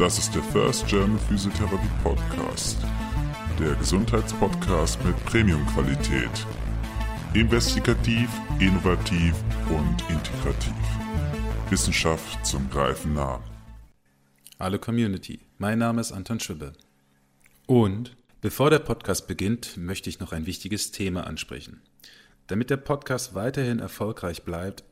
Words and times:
Das 0.00 0.16
ist 0.16 0.34
der 0.34 0.42
First 0.42 0.86
German 0.86 1.18
Physiotherapy 1.18 1.86
Podcast. 2.02 2.78
Der 3.58 3.74
Gesundheitspodcast 3.74 4.98
mit 5.04 5.14
Premium-Qualität. 5.26 6.30
Investigativ, 7.34 8.30
innovativ 8.58 9.34
und 9.68 10.02
integrativ. 10.08 10.72
Wissenschaft 11.68 12.46
zum 12.46 12.70
Greifen 12.70 13.12
nah. 13.12 13.44
Hallo 14.58 14.78
Community, 14.78 15.40
mein 15.58 15.78
Name 15.78 16.00
ist 16.00 16.12
Anton 16.12 16.40
Schwibbe. 16.40 16.72
Und 17.66 18.16
bevor 18.40 18.70
der 18.70 18.78
Podcast 18.78 19.26
beginnt, 19.26 19.76
möchte 19.76 20.08
ich 20.08 20.18
noch 20.18 20.32
ein 20.32 20.46
wichtiges 20.46 20.92
Thema 20.92 21.26
ansprechen. 21.26 21.82
Damit 22.46 22.70
der 22.70 22.78
Podcast 22.78 23.34
weiterhin 23.34 23.80
erfolgreich 23.80 24.44
bleibt, 24.44 24.82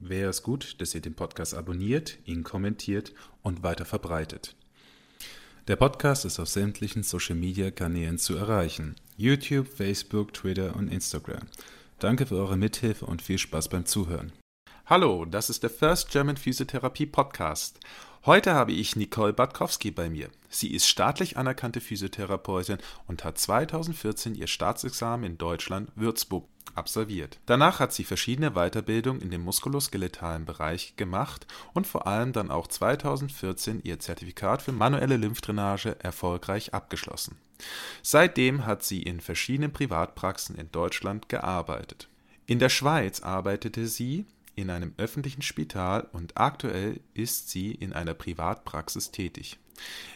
wäre 0.00 0.30
es 0.30 0.42
gut, 0.42 0.80
dass 0.80 0.94
ihr 0.94 1.00
den 1.00 1.14
Podcast 1.14 1.54
abonniert, 1.54 2.18
ihn 2.24 2.42
kommentiert 2.42 3.12
und 3.42 3.62
weiter 3.62 3.84
verbreitet. 3.84 4.56
Der 5.68 5.76
Podcast 5.76 6.24
ist 6.24 6.40
auf 6.40 6.48
sämtlichen 6.48 7.02
Social-Media-Kanälen 7.02 8.18
zu 8.18 8.36
erreichen. 8.36 8.96
YouTube, 9.16 9.68
Facebook, 9.68 10.32
Twitter 10.32 10.74
und 10.74 10.88
Instagram. 10.88 11.42
Danke 11.98 12.26
für 12.26 12.36
eure 12.36 12.56
Mithilfe 12.56 13.06
und 13.06 13.22
viel 13.22 13.38
Spaß 13.38 13.68
beim 13.68 13.84
Zuhören. 13.84 14.32
Hallo, 14.86 15.24
das 15.24 15.50
ist 15.50 15.62
der 15.62 15.70
First 15.70 16.10
German 16.10 16.36
Physiotherapie 16.36 17.06
Podcast. 17.06 17.78
Heute 18.26 18.52
habe 18.52 18.72
ich 18.72 18.96
Nicole 18.96 19.32
Badkowski 19.32 19.90
bei 19.90 20.10
mir. 20.10 20.28
Sie 20.50 20.74
ist 20.74 20.86
staatlich 20.86 21.38
anerkannte 21.38 21.80
Physiotherapeutin 21.80 22.76
und 23.06 23.24
hat 23.24 23.38
2014 23.38 24.34
ihr 24.34 24.46
Staatsexamen 24.46 25.24
in 25.24 25.38
Deutschland 25.38 25.90
Würzburg 25.96 26.46
absolviert. 26.74 27.40
Danach 27.46 27.80
hat 27.80 27.94
sie 27.94 28.04
verschiedene 28.04 28.50
Weiterbildungen 28.50 29.22
in 29.22 29.30
dem 29.30 29.40
muskuloskeletalen 29.40 30.44
Bereich 30.44 30.96
gemacht 30.96 31.46
und 31.72 31.86
vor 31.86 32.06
allem 32.06 32.34
dann 32.34 32.50
auch 32.50 32.66
2014 32.66 33.80
ihr 33.84 33.98
Zertifikat 34.00 34.60
für 34.60 34.72
manuelle 34.72 35.16
Lymphdrainage 35.16 35.96
erfolgreich 36.00 36.74
abgeschlossen. 36.74 37.38
Seitdem 38.02 38.66
hat 38.66 38.82
sie 38.82 39.02
in 39.02 39.22
verschiedenen 39.22 39.72
Privatpraxen 39.72 40.56
in 40.56 40.70
Deutschland 40.70 41.30
gearbeitet. 41.30 42.10
In 42.44 42.58
der 42.58 42.68
Schweiz 42.68 43.20
arbeitete 43.20 43.86
sie 43.86 44.26
in 44.54 44.70
einem 44.70 44.94
öffentlichen 44.96 45.42
Spital 45.42 46.08
und 46.12 46.36
aktuell 46.36 47.00
ist 47.14 47.50
sie 47.50 47.72
in 47.72 47.92
einer 47.92 48.14
Privatpraxis 48.14 49.10
tätig. 49.10 49.58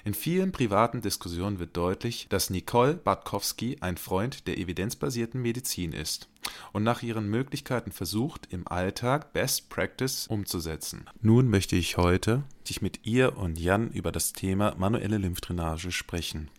In 0.05 0.15
vielen 0.15 0.53
privaten 0.53 1.01
Diskussionen 1.01 1.59
wird 1.59 1.77
deutlich, 1.77 2.27
dass 2.29 2.51
Nicole 2.51 2.95
Bartkowski 2.95 3.79
ein 3.81 3.97
Freund 3.97 4.47
der 4.47 4.59
evidenzbasierten 4.59 5.41
Medizin 5.41 5.93
ist 5.93 6.29
und 6.73 6.83
nach 6.83 7.03
ihren 7.03 7.29
Möglichkeiten 7.29 7.91
versucht, 7.91 8.49
im 8.51 8.69
Alltag 8.69 9.33
Best 9.33 9.71
Practice 9.71 10.27
umzusetzen. 10.27 11.07
Nun 11.23 11.49
möchte 11.49 11.77
ich 11.77 11.97
heute 11.97 12.43
sich 12.65 12.83
mit 12.83 13.07
ihr 13.07 13.37
und 13.39 13.59
Jan 13.59 13.91
über 13.91 14.13
das 14.13 14.33
Thema 14.33 14.75
manuelle 14.77 15.19
Lymphdrainage 15.19 15.91
sprechen. 15.93 16.51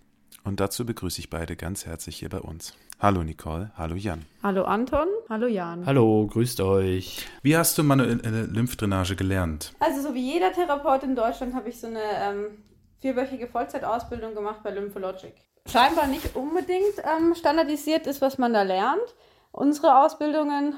Und 0.43 0.59
dazu 0.59 0.85
begrüße 0.85 1.19
ich 1.19 1.29
beide 1.29 1.55
ganz 1.55 1.85
herzlich 1.85 2.17
hier 2.17 2.29
bei 2.29 2.39
uns. 2.39 2.73
Hallo 3.05 3.21
Nicole, 3.21 3.69
hallo 3.77 3.93
Jan. 3.93 4.25
Hallo 4.41 4.63
Anton, 4.63 5.07
hallo 5.29 5.45
Jan. 5.45 5.85
Hallo, 5.85 6.25
grüßt 6.25 6.59
euch. 6.61 7.23
Wie 7.43 7.55
hast 7.55 7.77
du 7.77 7.83
manuelle 7.83 8.47
Lymphdrainage 8.47 9.15
gelernt? 9.15 9.73
Also 9.79 10.01
so 10.01 10.15
wie 10.15 10.33
jeder 10.33 10.51
Therapeut 10.51 11.03
in 11.03 11.15
Deutschland 11.15 11.53
habe 11.53 11.69
ich 11.69 11.79
so 11.79 11.85
eine 11.85 11.99
ähm, 12.01 12.63
vierwöchige 13.01 13.45
Vollzeitausbildung 13.45 14.33
gemacht 14.33 14.61
bei 14.63 14.71
Lymphologic. 14.71 15.35
Scheinbar 15.67 16.07
nicht 16.07 16.35
unbedingt 16.35 16.95
ähm, 17.03 17.35
standardisiert 17.35 18.07
ist, 18.07 18.21
was 18.21 18.39
man 18.39 18.53
da 18.53 18.63
lernt. 18.63 19.13
Unsere 19.51 20.03
Ausbildungen, 20.03 20.73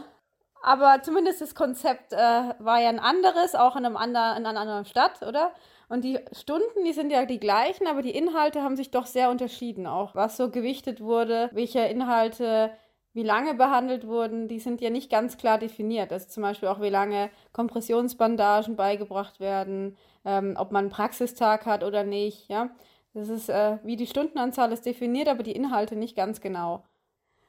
aber 0.62 1.02
zumindest 1.04 1.40
das 1.40 1.56
Konzept 1.56 2.12
äh, 2.12 2.18
war 2.18 2.82
ja 2.82 2.90
ein 2.90 3.00
anderes, 3.00 3.56
auch 3.56 3.78
in, 3.78 3.86
einem 3.86 3.96
andern, 3.96 4.36
in 4.36 4.46
einer 4.46 4.60
anderen 4.60 4.84
Stadt, 4.84 5.22
oder? 5.26 5.54
Und 5.90 6.04
die 6.04 6.20
Stunden, 6.34 6.84
die 6.86 6.94
sind 6.94 7.12
ja 7.12 7.26
die 7.26 7.40
gleichen, 7.40 7.88
aber 7.88 8.02
die 8.02 8.12
Inhalte 8.12 8.62
haben 8.62 8.76
sich 8.76 8.92
doch 8.92 9.06
sehr 9.06 9.30
unterschieden, 9.30 9.88
auch 9.88 10.16
was 10.16 10.36
so 10.36 10.50
gewichtet 10.50 11.00
wurde, 11.00 11.50
welche 11.54 11.80
Inhalte 11.80 12.72
wie 13.14 13.24
lange 13.24 13.56
behandelt 13.56 14.06
wurden, 14.06 14.48
die 14.48 14.60
sind 14.60 14.80
ja 14.80 14.92
nicht 14.92 15.10
ganz 15.10 15.38
klar 15.38 15.58
definiert. 15.58 16.14
Also 16.14 16.28
zum 16.28 16.44
Beispiel 16.44 16.70
auch, 16.70 16.82
wie 16.82 16.90
lange 16.90 17.32
Kompressionsbandagen 17.52 18.76
beigebracht 18.76 19.40
werden, 19.40 19.98
ähm, 20.24 20.54
ob 20.56 20.72
man 20.72 20.86
einen 20.86 20.92
Praxistag 20.92 21.66
hat 21.66 21.84
oder 21.84 22.04
nicht. 22.04 22.48
Ja, 22.48 22.70
das 23.16 23.30
ist, 23.30 23.50
äh, 23.50 23.80
wie 23.84 23.96
die 23.96 24.06
Stundenanzahl 24.06 24.72
ist 24.72 24.86
definiert, 24.86 25.30
aber 25.30 25.42
die 25.42 25.54
Inhalte 25.56 25.96
nicht 25.96 26.16
ganz 26.16 26.42
genau. 26.42 26.84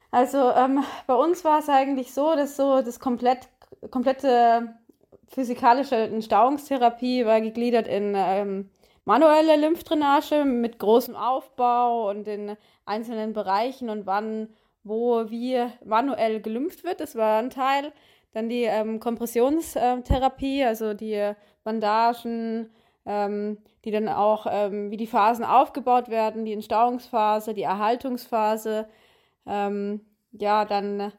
Also 0.09 0.51
ähm, 0.53 0.83
bei 1.05 1.13
uns 1.13 1.43
war 1.43 1.59
es 1.59 1.69
eigentlich 1.69 2.15
so, 2.15 2.35
dass 2.35 2.57
so 2.57 2.81
das 2.81 2.99
komplett, 2.99 3.47
komplette 3.91 4.73
physikalische 5.29 5.95
Entstauungstherapie 5.95 7.25
war 7.25 7.41
gegliedert 7.41 7.87
in 7.87 8.13
ähm, 8.15 8.69
manuelle 9.05 9.55
Lymphdrainage 9.55 10.43
mit 10.45 10.79
großem 10.79 11.15
Aufbau 11.15 12.09
und 12.09 12.27
in 12.27 12.57
einzelnen 12.85 13.33
Bereichen 13.33 13.89
und 13.89 14.05
wann, 14.05 14.49
wo, 14.83 15.29
wie 15.29 15.65
manuell 15.85 16.41
gelympht 16.41 16.83
wird. 16.83 16.99
Das 16.99 17.15
war 17.15 17.39
ein 17.39 17.49
Teil. 17.49 17.91
Dann 18.33 18.49
die 18.49 18.63
ähm, 18.63 18.99
Kompressionstherapie, 18.99 20.63
also 20.63 20.93
die 20.93 21.33
Bandagen, 21.63 22.69
ähm, 23.05 23.57
die 23.85 23.91
dann 23.91 24.07
auch, 24.07 24.45
ähm, 24.49 24.91
wie 24.91 24.97
die 24.97 25.07
Phasen 25.07 25.45
aufgebaut 25.45 26.09
werden, 26.09 26.45
die 26.45 26.53
Entstauungsphase, 26.53 27.53
die 27.53 27.63
Erhaltungsphase. 27.63 28.87
Ähm, 29.47 30.01
ja, 30.31 30.65
dann 30.65 31.11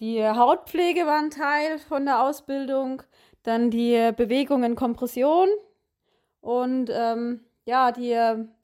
die 0.00 0.26
Hautpflege 0.26 1.06
war 1.06 1.18
ein 1.18 1.30
Teil 1.30 1.78
von 1.78 2.04
der 2.04 2.22
Ausbildung 2.22 3.02
dann 3.42 3.70
die 3.70 4.12
Bewegung 4.16 4.64
in 4.64 4.74
Kompression 4.74 5.48
und 6.40 6.90
ähm, 6.92 7.40
ja, 7.64 7.92
die, 7.92 8.16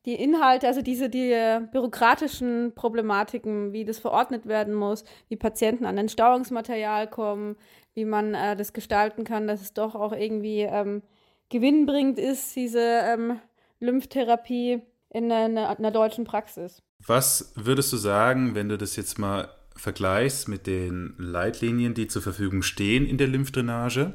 die 0.05 0.15
Inhalte, 0.15 0.67
also 0.67 0.83
diese 0.83 1.09
die 1.09 1.35
bürokratischen 1.71 2.73
Problematiken, 2.75 3.73
wie 3.73 3.85
das 3.85 3.99
verordnet 3.99 4.47
werden 4.47 4.75
muss, 4.75 5.05
wie 5.29 5.37
Patienten 5.37 5.85
an 5.85 5.97
den 5.97 6.09
Stauungsmaterial 6.09 7.09
kommen, 7.09 7.57
wie 7.95 8.05
man 8.05 8.35
äh, 8.35 8.57
das 8.57 8.73
gestalten 8.73 9.25
kann, 9.25 9.47
dass 9.47 9.61
es 9.61 9.75
doch 9.75 9.95
auch 9.95 10.13
irgendwie 10.13 10.63
ähm, 10.63 11.03
gewinnbringend 11.49 12.19
ist, 12.19 12.57
diese 12.57 12.81
ähm, 12.81 13.39
Lymphtherapie 13.81 14.83
in 15.11 15.31
einer, 15.31 15.79
einer 15.79 15.91
deutschen 15.91 16.25
Praxis. 16.25 16.83
Was 17.07 17.53
würdest 17.55 17.93
du 17.93 17.97
sagen, 17.97 18.55
wenn 18.55 18.69
du 18.69 18.79
das 18.79 18.97
jetzt 18.97 19.19
mal 19.19 19.49
vergleichst 19.77 20.49
mit 20.49 20.67
den 20.67 21.15
Leitlinien, 21.19 21.95
die 21.95 22.09
zur 22.09 22.23
Verfügung 22.23 22.63
stehen 22.63 23.07
in 23.07 23.19
der 23.19 23.29
Lymphdrainage? 23.29 24.15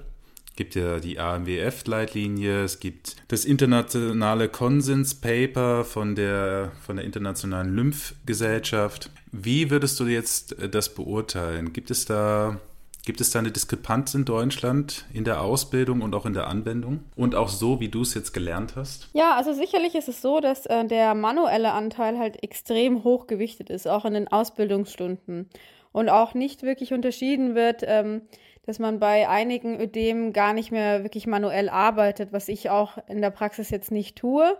Es 0.61 0.65
gibt 0.65 0.75
ja 0.75 0.99
die 0.99 1.17
AMWF-Leitlinie, 1.17 2.65
es 2.65 2.79
gibt 2.79 3.15
das 3.29 3.45
internationale 3.45 4.47
Konsenspaper 4.47 5.83
von 5.83 6.13
der, 6.13 6.71
von 6.85 6.97
der 6.97 7.05
Internationalen 7.05 7.75
Lymphgesellschaft. 7.75 9.09
Wie 9.31 9.71
würdest 9.71 9.99
du 9.99 10.05
jetzt 10.05 10.59
äh, 10.59 10.69
das 10.69 10.93
beurteilen? 10.93 11.73
Gibt 11.73 11.89
es 11.89 12.05
da 12.05 12.59
Gibt 13.05 13.21
es 13.21 13.31
da 13.31 13.39
eine 13.39 13.49
Diskrepanz 13.49 14.13
in 14.13 14.23
Deutschland 14.23 15.05
in 15.11 15.23
der 15.23 15.41
Ausbildung 15.41 16.03
und 16.03 16.13
auch 16.13 16.27
in 16.27 16.33
der 16.33 16.45
Anwendung? 16.45 17.05
Und 17.15 17.33
auch 17.33 17.49
so, 17.49 17.79
wie 17.79 17.89
du 17.89 18.03
es 18.03 18.13
jetzt 18.13 18.31
gelernt 18.31 18.75
hast? 18.75 19.09
Ja, 19.13 19.35
also 19.37 19.53
sicherlich 19.53 19.95
ist 19.95 20.09
es 20.09 20.21
so, 20.21 20.41
dass 20.41 20.67
äh, 20.67 20.85
der 20.85 21.15
manuelle 21.15 21.71
Anteil 21.71 22.19
halt 22.19 22.43
extrem 22.43 23.03
hoch 23.03 23.25
gewichtet 23.25 23.71
ist, 23.71 23.87
auch 23.87 24.05
in 24.05 24.13
den 24.13 24.27
Ausbildungsstunden. 24.27 25.49
Und 25.91 26.09
auch 26.09 26.35
nicht 26.35 26.61
wirklich 26.61 26.93
unterschieden 26.93 27.55
wird, 27.55 27.81
ähm, 27.83 28.21
dass 28.71 28.79
man 28.79 28.99
bei 28.99 29.27
einigen 29.27 29.81
Ödemen 29.81 30.31
gar 30.31 30.53
nicht 30.53 30.71
mehr 30.71 31.03
wirklich 31.03 31.27
manuell 31.27 31.67
arbeitet, 31.67 32.31
was 32.31 32.47
ich 32.47 32.69
auch 32.69 32.97
in 33.09 33.21
der 33.21 33.29
Praxis 33.29 33.69
jetzt 33.69 33.91
nicht 33.91 34.17
tue, 34.17 34.57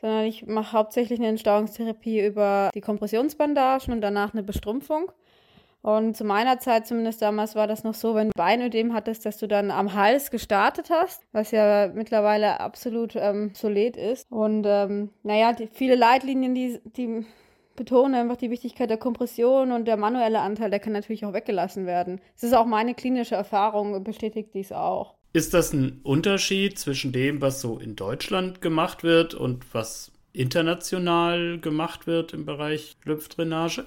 sondern 0.00 0.26
ich 0.26 0.46
mache 0.46 0.74
hauptsächlich 0.74 1.18
eine 1.18 1.26
Entstauungstherapie 1.26 2.24
über 2.24 2.70
die 2.72 2.80
Kompressionsbandagen 2.80 3.92
und 3.92 4.00
danach 4.00 4.32
eine 4.32 4.44
Bestrumpfung. 4.44 5.10
Und 5.82 6.16
zu 6.16 6.22
meiner 6.22 6.60
Zeit 6.60 6.86
zumindest 6.86 7.20
damals 7.20 7.56
war 7.56 7.66
das 7.66 7.82
noch 7.82 7.94
so, 7.94 8.14
wenn 8.14 8.28
du 8.28 8.32
Beinödem 8.36 8.94
hattest, 8.94 9.26
dass 9.26 9.38
du 9.38 9.48
dann 9.48 9.72
am 9.72 9.92
Hals 9.94 10.30
gestartet 10.30 10.88
hast, 10.88 11.24
was 11.32 11.50
ja 11.50 11.90
mittlerweile 11.92 12.60
absolut 12.60 13.16
ähm, 13.16 13.48
obsolet 13.50 13.96
ist. 13.96 14.30
Und 14.30 14.66
ähm, 14.68 15.10
naja, 15.24 15.52
die, 15.52 15.66
viele 15.66 15.96
Leitlinien, 15.96 16.54
die, 16.54 16.78
die 16.96 17.26
betone 17.78 18.20
einfach 18.20 18.36
die 18.36 18.50
Wichtigkeit 18.50 18.90
der 18.90 18.98
Kompression 18.98 19.72
und 19.72 19.86
der 19.86 19.96
manuelle 19.96 20.40
Anteil, 20.40 20.68
der 20.68 20.80
kann 20.80 20.92
natürlich 20.92 21.24
auch 21.24 21.32
weggelassen 21.32 21.86
werden. 21.86 22.20
Es 22.36 22.42
ist 22.42 22.52
auch 22.52 22.66
meine 22.66 22.94
klinische 22.94 23.36
Erfahrung, 23.36 24.04
bestätigt 24.04 24.50
dies 24.52 24.72
auch. 24.72 25.14
Ist 25.32 25.54
das 25.54 25.72
ein 25.72 26.00
Unterschied 26.02 26.78
zwischen 26.78 27.12
dem, 27.12 27.40
was 27.40 27.60
so 27.60 27.78
in 27.78 27.96
Deutschland 27.96 28.60
gemacht 28.60 29.02
wird 29.04 29.34
und 29.34 29.72
was 29.72 30.12
international 30.32 31.58
gemacht 31.60 32.06
wird 32.06 32.34
im 32.34 32.44
Bereich 32.44 32.96
Lymphdrainage? 33.04 33.86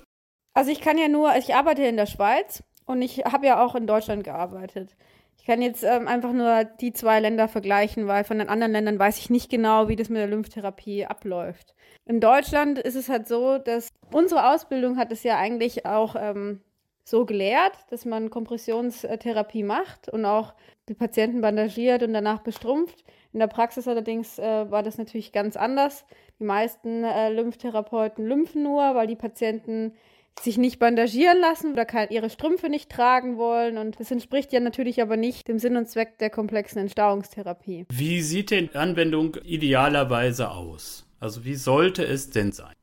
Also 0.54 0.72
ich 0.72 0.82
kann 0.82 0.98
ja 0.98 1.08
nur, 1.08 1.36
ich 1.36 1.54
arbeite 1.54 1.84
in 1.84 1.98
der 1.98 2.06
Schweiz 2.06 2.64
und 2.86 3.02
ich 3.02 3.20
habe 3.26 3.46
ja 3.46 3.64
auch 3.64 3.76
in 3.76 3.88
Deutschland 3.88 4.24
gearbeitet. 4.24 4.96
Ich 5.38 5.46
kann 5.46 5.62
jetzt 5.62 5.84
ähm, 5.84 6.08
einfach 6.08 6.34
nur 6.34 6.66
die 6.66 6.94
zwei 6.94 7.20
Länder 7.20 7.48
vergleichen, 7.48 8.08
weil 8.08 8.24
von 8.24 8.38
den 8.38 8.50
anderen 8.50 8.74
Ländern 8.74 9.00
weiß 9.00 9.18
ich 9.18 9.30
nicht 9.30 9.50
genau, 9.50 9.88
wie 9.88 9.96
das 9.96 10.10
mit 10.10 10.20
der 10.20 10.28
Lymphtherapie 10.28 11.06
abläuft. 11.06 11.74
In 12.06 12.20
Deutschland 12.20 12.78
ist 12.78 12.96
es 12.96 13.10
halt 13.10 13.28
so, 13.28 13.58
dass 13.58 13.90
unsere 14.12 14.52
Ausbildung 14.54 14.98
hat 14.98 15.12
es 15.12 15.24
ja 15.24 15.38
eigentlich 15.38 15.86
auch 15.86 16.16
ähm, 16.16 16.62
so 17.04 17.26
gelehrt, 17.26 17.74
dass 17.90 18.06
man 18.06 18.30
Kompressionstherapie 18.30 19.64
macht 19.64 20.10
und 20.10 20.26
auch 20.26 20.54
die 20.90 20.94
Patienten 20.94 21.42
bandagiert 21.42 22.04
und 22.04 22.14
danach 22.14 22.40
bestrumpft. 22.40 23.04
In 23.34 23.40
der 23.40 23.48
Praxis 23.48 23.88
allerdings 23.88 24.40
äh, 24.40 24.70
war 24.70 24.84
das 24.84 24.98
natürlich 24.98 25.32
ganz 25.32 25.56
anders. 25.56 26.06
Die 26.40 26.44
meisten 26.44 27.04
äh, 27.04 27.30
Lymphtherapeuten 27.30 28.26
lymphen 28.26 28.64
nur, 28.64 28.96
weil 28.96 29.08
die 29.08 29.16
Patienten 29.16 29.94
sich 30.40 30.58
nicht 30.58 30.80
bandagieren 30.80 31.40
lassen 31.40 31.74
oder 31.74 32.10
ihre 32.10 32.30
Strümpfe 32.30 32.70
nicht 32.70 32.90
tragen 32.90 33.38
wollen. 33.38 33.78
Und 33.78 34.00
das 34.00 34.12
entspricht 34.12 34.52
ja 34.54 34.60
natürlich 34.60 35.02
aber 35.02 35.18
nicht 35.18 35.48
dem 35.48 35.60
Sinn 35.60 35.78
und 35.78 35.88
Zweck 35.88 36.18
der 36.18 36.30
komplexen 36.30 36.80
Entstauungstherapie. 36.80 37.86
Wie 37.92 38.22
sieht 38.22 38.52
denn 38.52 38.74
Anwendung 38.74 39.36
idealerweise 39.44 40.52
aus? 40.52 41.06
Also 41.20 41.46
wie 41.46 41.56
sollte 41.56 42.04
es 42.04 42.32
denn 42.32 42.52
sein? 42.52 42.74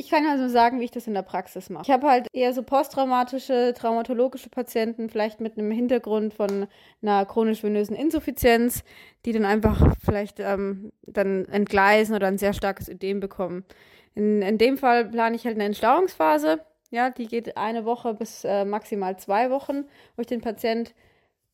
Ich 0.00 0.10
kann 0.10 0.24
also 0.26 0.46
sagen, 0.46 0.78
wie 0.78 0.84
ich 0.84 0.92
das 0.92 1.08
in 1.08 1.14
der 1.14 1.22
Praxis 1.22 1.70
mache. 1.70 1.82
Ich 1.86 1.90
habe 1.90 2.06
halt 2.06 2.28
eher 2.32 2.52
so 2.52 2.62
posttraumatische, 2.62 3.74
traumatologische 3.76 4.48
Patienten, 4.48 5.10
vielleicht 5.10 5.40
mit 5.40 5.58
einem 5.58 5.72
Hintergrund 5.72 6.34
von 6.34 6.68
einer 7.02 7.26
chronisch-venösen 7.26 7.96
Insuffizienz, 7.96 8.84
die 9.24 9.32
dann 9.32 9.44
einfach 9.44 9.94
vielleicht 10.04 10.38
ähm, 10.38 10.92
dann 11.02 11.46
entgleisen 11.46 12.14
oder 12.14 12.28
ein 12.28 12.38
sehr 12.38 12.52
starkes 12.52 12.88
Ödem 12.88 13.18
bekommen. 13.18 13.64
In, 14.14 14.40
in 14.40 14.56
dem 14.56 14.78
Fall 14.78 15.04
plane 15.04 15.34
ich 15.34 15.46
halt 15.46 15.56
eine 15.56 15.64
Entstauungsphase. 15.64 16.60
Ja, 16.90 17.10
die 17.10 17.26
geht 17.26 17.56
eine 17.56 17.84
Woche 17.84 18.14
bis 18.14 18.44
äh, 18.44 18.64
maximal 18.64 19.18
zwei 19.18 19.50
Wochen, 19.50 19.84
wo 20.16 20.22
ich 20.22 20.26
den 20.26 20.40
Patient 20.40 20.94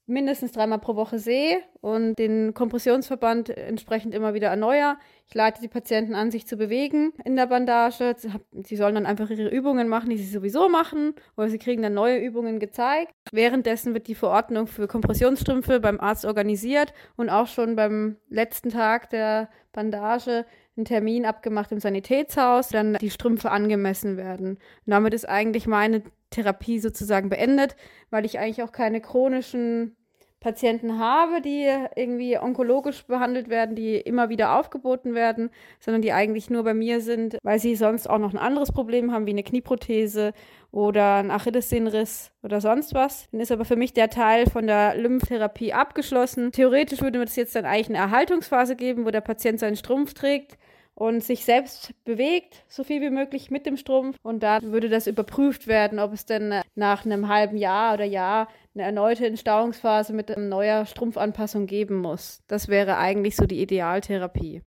mindestens 0.07 0.53
dreimal 0.53 0.79
pro 0.79 0.97
Woche 0.97 1.19
sehe 1.19 1.63
und 1.81 2.17
den 2.17 2.53
Kompressionsverband 2.53 3.49
entsprechend 3.51 4.15
immer 4.15 4.35
wieder 4.35 4.49
erneuere. 4.49 4.99
Ich 5.27 5.35
leite 5.35 5.63
die 5.63 5.69
Patienten 5.69 6.15
an, 6.15 6.31
sich 6.31 6.47
zu 6.47 6.57
bewegen 6.57 7.15
in 7.25 7.37
der 7.37 7.47
Bandage. 7.47 8.15
Sie 8.53 8.77
sollen 8.77 8.95
dann 8.95 9.07
einfach 9.07 9.31
ihre 9.31 9.49
Übungen 9.49 9.89
machen, 9.89 10.11
die 10.11 10.19
sie 10.19 10.31
sowieso 10.31 10.69
machen, 10.69 11.15
oder 11.37 11.49
sie 11.49 11.59
kriegen 11.59 11.83
dann 11.83 11.95
neue 11.95 12.19
Übungen 12.19 12.61
gezeigt. 12.61 13.15
Währenddessen 13.33 13.95
wird 13.95 14.07
die 14.07 14.15
Verordnung 14.15 14.67
für 14.67 14.87
Kompressionsstrümpfe 14.87 15.81
beim 15.81 15.99
Arzt 15.99 16.27
organisiert 16.27 16.93
und 17.17 17.31
auch 17.31 17.47
schon 17.47 17.75
beim 17.75 18.17
letzten 18.29 18.69
Tag 18.69 19.09
der 19.09 19.49
Bandage 19.73 20.45
einen 20.76 20.85
Termin 20.85 21.25
abgemacht 21.25 21.73
im 21.73 21.81
Sanitätshaus, 21.81 22.69
dann 22.69 22.94
die 22.94 23.11
Strümpfe 23.11 23.50
angemessen 23.50 24.17
werden. 24.17 24.55
Und 24.55 24.91
damit 24.91 25.15
ist 25.15 25.29
eigentlich 25.29 25.67
meine 25.67 26.03
Therapie 26.31 26.79
sozusagen 26.81 27.29
beendet, 27.29 27.76
weil 28.11 28.25
ich 28.25 28.38
eigentlich 28.38 28.62
auch 28.62 28.73
keine 28.73 29.00
chronischen 29.00 29.97
Patienten 30.44 30.99
habe, 30.99 31.41
die 31.41 31.67
irgendwie 31.97 32.38
onkologisch 32.38 33.06
behandelt 33.06 33.49
werden, 33.49 33.75
die 33.75 33.97
immer 33.97 34.29
wieder 34.29 34.59
aufgeboten 34.59 35.15
werden, 35.15 35.49
sondern 35.81 36.03
die 36.03 36.12
eigentlich 36.12 36.50
nur 36.50 36.65
bei 36.65 36.75
mir 36.75 37.00
sind, 37.00 37.38
weil 37.43 37.59
sie 37.59 37.75
sonst 37.76 38.11
auch 38.11 38.19
noch 38.19 38.35
ein 38.35 38.38
anderes 38.38 38.71
Problem 38.71 39.11
haben, 39.11 39.26
wie 39.26 39.31
eine 39.31 39.43
Knieprothese 39.43 40.35
oder 40.71 41.15
ein 41.15 41.31
Achillessehnenriss 41.31 42.31
oder 42.43 42.61
sonst 42.61 42.93
was. 42.93 43.26
Dann 43.31 43.41
ist 43.41 43.53
aber 43.53 43.65
für 43.65 43.76
mich 43.76 43.94
der 43.94 44.11
Teil 44.11 44.44
von 44.44 44.67
der 44.67 44.97
Lymphtherapie 44.97 45.73
abgeschlossen. 45.73 46.53
Theoretisch 46.53 47.00
würde 47.00 47.25
das 47.25 47.37
jetzt 47.37 47.56
dann 47.56 47.65
eigentlich 47.65 47.88
eine 47.88 48.05
Erhaltungsphase 48.05 48.76
geben, 48.76 49.06
wo 49.06 49.11
der 49.11 49.23
Patient 49.23 49.59
seinen 49.59 49.76
Strumpf 49.76 50.12
trägt 50.12 50.59
und 50.94 51.23
sich 51.23 51.44
selbst 51.44 51.93
bewegt, 52.05 52.64
so 52.69 52.85
viel 52.85 53.00
wie 53.00 53.11
möglich 53.11 53.50
mit 53.50 53.67
dem 53.67 53.76
Strumpf. 53.76 54.17
Und 54.23 54.43
da 54.43 54.62
würde 54.62 54.88
das 54.88 55.06
überprüft 55.06 55.67
werden, 55.67 55.99
ob 55.99 56.12
es 56.12 56.26
denn 56.26 56.61
nach 56.75 57.05
einem 57.05 57.29
halben 57.29 57.56
Jahr 57.56 57.94
oder 57.94 58.05
Jahr 58.05 58.49
eine 58.75 58.85
erneute 58.85 59.26
Entstauungsphase 59.26 60.12
mit 60.12 60.31
einer 60.31 60.46
neuer 60.46 60.87
Strumpfanpassung 60.87 61.67
geben 61.67 61.96
muss. 61.96 62.43
Das 62.46 62.69
wäre 62.69 62.96
eigentlich 62.96 63.37
so 63.37 63.46
die 63.46 63.61
Idealtherapie. 63.61 64.62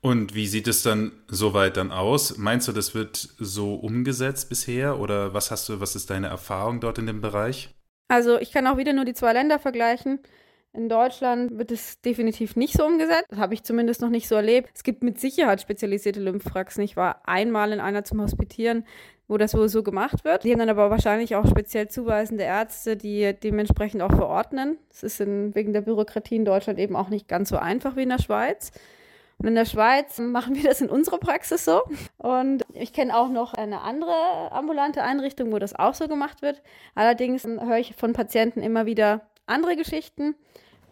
Und 0.00 0.34
wie 0.34 0.46
sieht 0.46 0.68
es 0.68 0.82
dann 0.82 1.12
soweit 1.26 1.76
dann 1.76 1.90
aus? 1.90 2.36
Meinst 2.36 2.68
du, 2.68 2.72
das 2.72 2.94
wird 2.94 3.16
so 3.38 3.74
umgesetzt 3.74 4.48
bisher 4.48 5.00
oder 5.00 5.34
was 5.34 5.50
hast 5.50 5.68
du, 5.68 5.80
was 5.80 5.96
ist 5.96 6.10
deine 6.10 6.28
Erfahrung 6.28 6.80
dort 6.80 6.98
in 6.98 7.06
dem 7.06 7.20
Bereich? 7.20 7.70
Also 8.08 8.38
ich 8.38 8.52
kann 8.52 8.66
auch 8.66 8.76
wieder 8.76 8.92
nur 8.92 9.04
die 9.04 9.14
zwei 9.14 9.32
Länder 9.32 9.58
vergleichen. 9.58 10.20
In 10.76 10.90
Deutschland 10.90 11.56
wird 11.56 11.72
es 11.72 12.00
definitiv 12.02 12.54
nicht 12.54 12.74
so 12.74 12.84
umgesetzt. 12.84 13.26
Das 13.30 13.38
habe 13.38 13.54
ich 13.54 13.62
zumindest 13.62 14.02
noch 14.02 14.10
nicht 14.10 14.28
so 14.28 14.34
erlebt. 14.34 14.70
Es 14.74 14.84
gibt 14.84 15.02
mit 15.02 15.18
Sicherheit 15.18 15.60
spezialisierte 15.62 16.20
Lymphpraxen. 16.20 16.84
Ich 16.84 16.96
war 16.96 17.22
einmal 17.24 17.72
in 17.72 17.80
einer 17.80 18.04
zum 18.04 18.20
Hospitieren, 18.20 18.84
wo 19.26 19.38
das 19.38 19.54
wohl 19.54 19.70
so 19.70 19.82
gemacht 19.82 20.24
wird. 20.24 20.44
Die 20.44 20.52
haben 20.52 20.58
dann 20.58 20.68
aber 20.68 20.90
wahrscheinlich 20.90 21.34
auch 21.34 21.46
speziell 21.46 21.88
zuweisende 21.88 22.44
Ärzte, 22.44 22.96
die 22.96 23.34
dementsprechend 23.42 24.02
auch 24.02 24.14
verordnen. 24.14 24.76
Es 24.90 25.02
ist 25.02 25.20
in, 25.20 25.54
wegen 25.54 25.72
der 25.72 25.80
Bürokratie 25.80 26.36
in 26.36 26.44
Deutschland 26.44 26.78
eben 26.78 26.94
auch 26.94 27.08
nicht 27.08 27.26
ganz 27.26 27.48
so 27.48 27.56
einfach 27.56 27.96
wie 27.96 28.02
in 28.02 28.10
der 28.10 28.20
Schweiz. 28.20 28.70
Und 29.38 29.48
in 29.48 29.54
der 29.54 29.64
Schweiz 29.64 30.18
machen 30.18 30.56
wir 30.56 30.62
das 30.64 30.82
in 30.82 30.90
unserer 30.90 31.18
Praxis 31.18 31.64
so. 31.64 31.82
Und 32.18 32.64
ich 32.74 32.92
kenne 32.92 33.16
auch 33.16 33.28
noch 33.30 33.54
eine 33.54 33.80
andere 33.80 34.12
ambulante 34.50 35.02
Einrichtung, 35.02 35.52
wo 35.52 35.58
das 35.58 35.74
auch 35.74 35.94
so 35.94 36.06
gemacht 36.06 36.42
wird. 36.42 36.62
Allerdings 36.94 37.44
höre 37.44 37.78
ich 37.78 37.94
von 37.96 38.12
Patienten 38.12 38.60
immer 38.60 38.84
wieder 38.84 39.22
andere 39.46 39.76
Geschichten. 39.76 40.34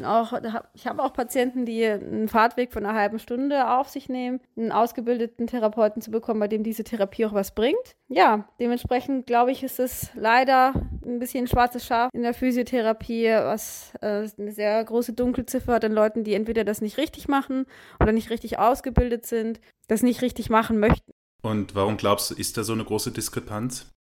Auch, 0.03 0.33
ich 0.75 0.87
habe 0.87 1.03
auch 1.03 1.13
Patienten, 1.13 1.67
die 1.67 1.85
einen 1.87 2.29
Fahrtweg 2.29 2.73
von 2.73 2.85
einer 2.85 2.99
halben 2.99 3.19
Stunde 3.19 3.71
auf 3.71 3.89
sich 3.89 4.09
nehmen, 4.09 4.41
einen 4.57 4.73
ausgebildeten 4.73 5.47
Therapeuten 5.47 6.03
zu 6.03 6.11
bekommen, 6.11 6.41
bei 6.41 6.49
dem 6.49 6.65
diese 6.65 6.83
Therapie 6.83 7.27
auch 7.27 7.33
was 7.33 7.55
bringt. 7.55 7.97
Ja, 8.09 8.49
dementsprechend 8.59 9.27
glaube 9.27 9.53
ich, 9.53 9.63
ist 9.63 9.79
es 9.79 10.11
leider 10.15 10.75
ein 11.05 11.19
bisschen 11.21 11.45
ein 11.45 11.49
schwarzes 11.49 11.87
Schaf 11.87 12.11
in 12.13 12.23
der 12.23 12.35
Physiotherapie, 12.35 13.29
was 13.29 13.93
äh, 14.01 14.29
eine 14.39 14.53
sehr 14.53 14.83
große 14.85 15.13
Dunkelziffer 15.13 15.75
hat 15.75 15.85
an 15.85 15.93
Leuten, 15.93 16.25
die 16.25 16.35
entweder 16.35 16.65
das 16.65 16.81
nicht 16.81 16.99
richtig 16.99 17.29
machen 17.29 17.67
oder 18.01 18.13
nicht 18.13 18.31
richtig 18.31 18.59
ausgebildet 18.59 19.27
sind, 19.27 19.61
das 19.87 20.03
nicht 20.03 20.23
richtig 20.23 20.51
machen 20.51 20.79
möchten. 20.79 21.13
Und 21.43 21.75
warum 21.75 21.99
glaubst 21.99 22.31
du, 22.31 22.35
ist 22.35 22.57
da 22.57 22.65
so 22.65 22.73
eine 22.73 22.85
große 22.85 23.13
Diskrepanz? 23.13 23.94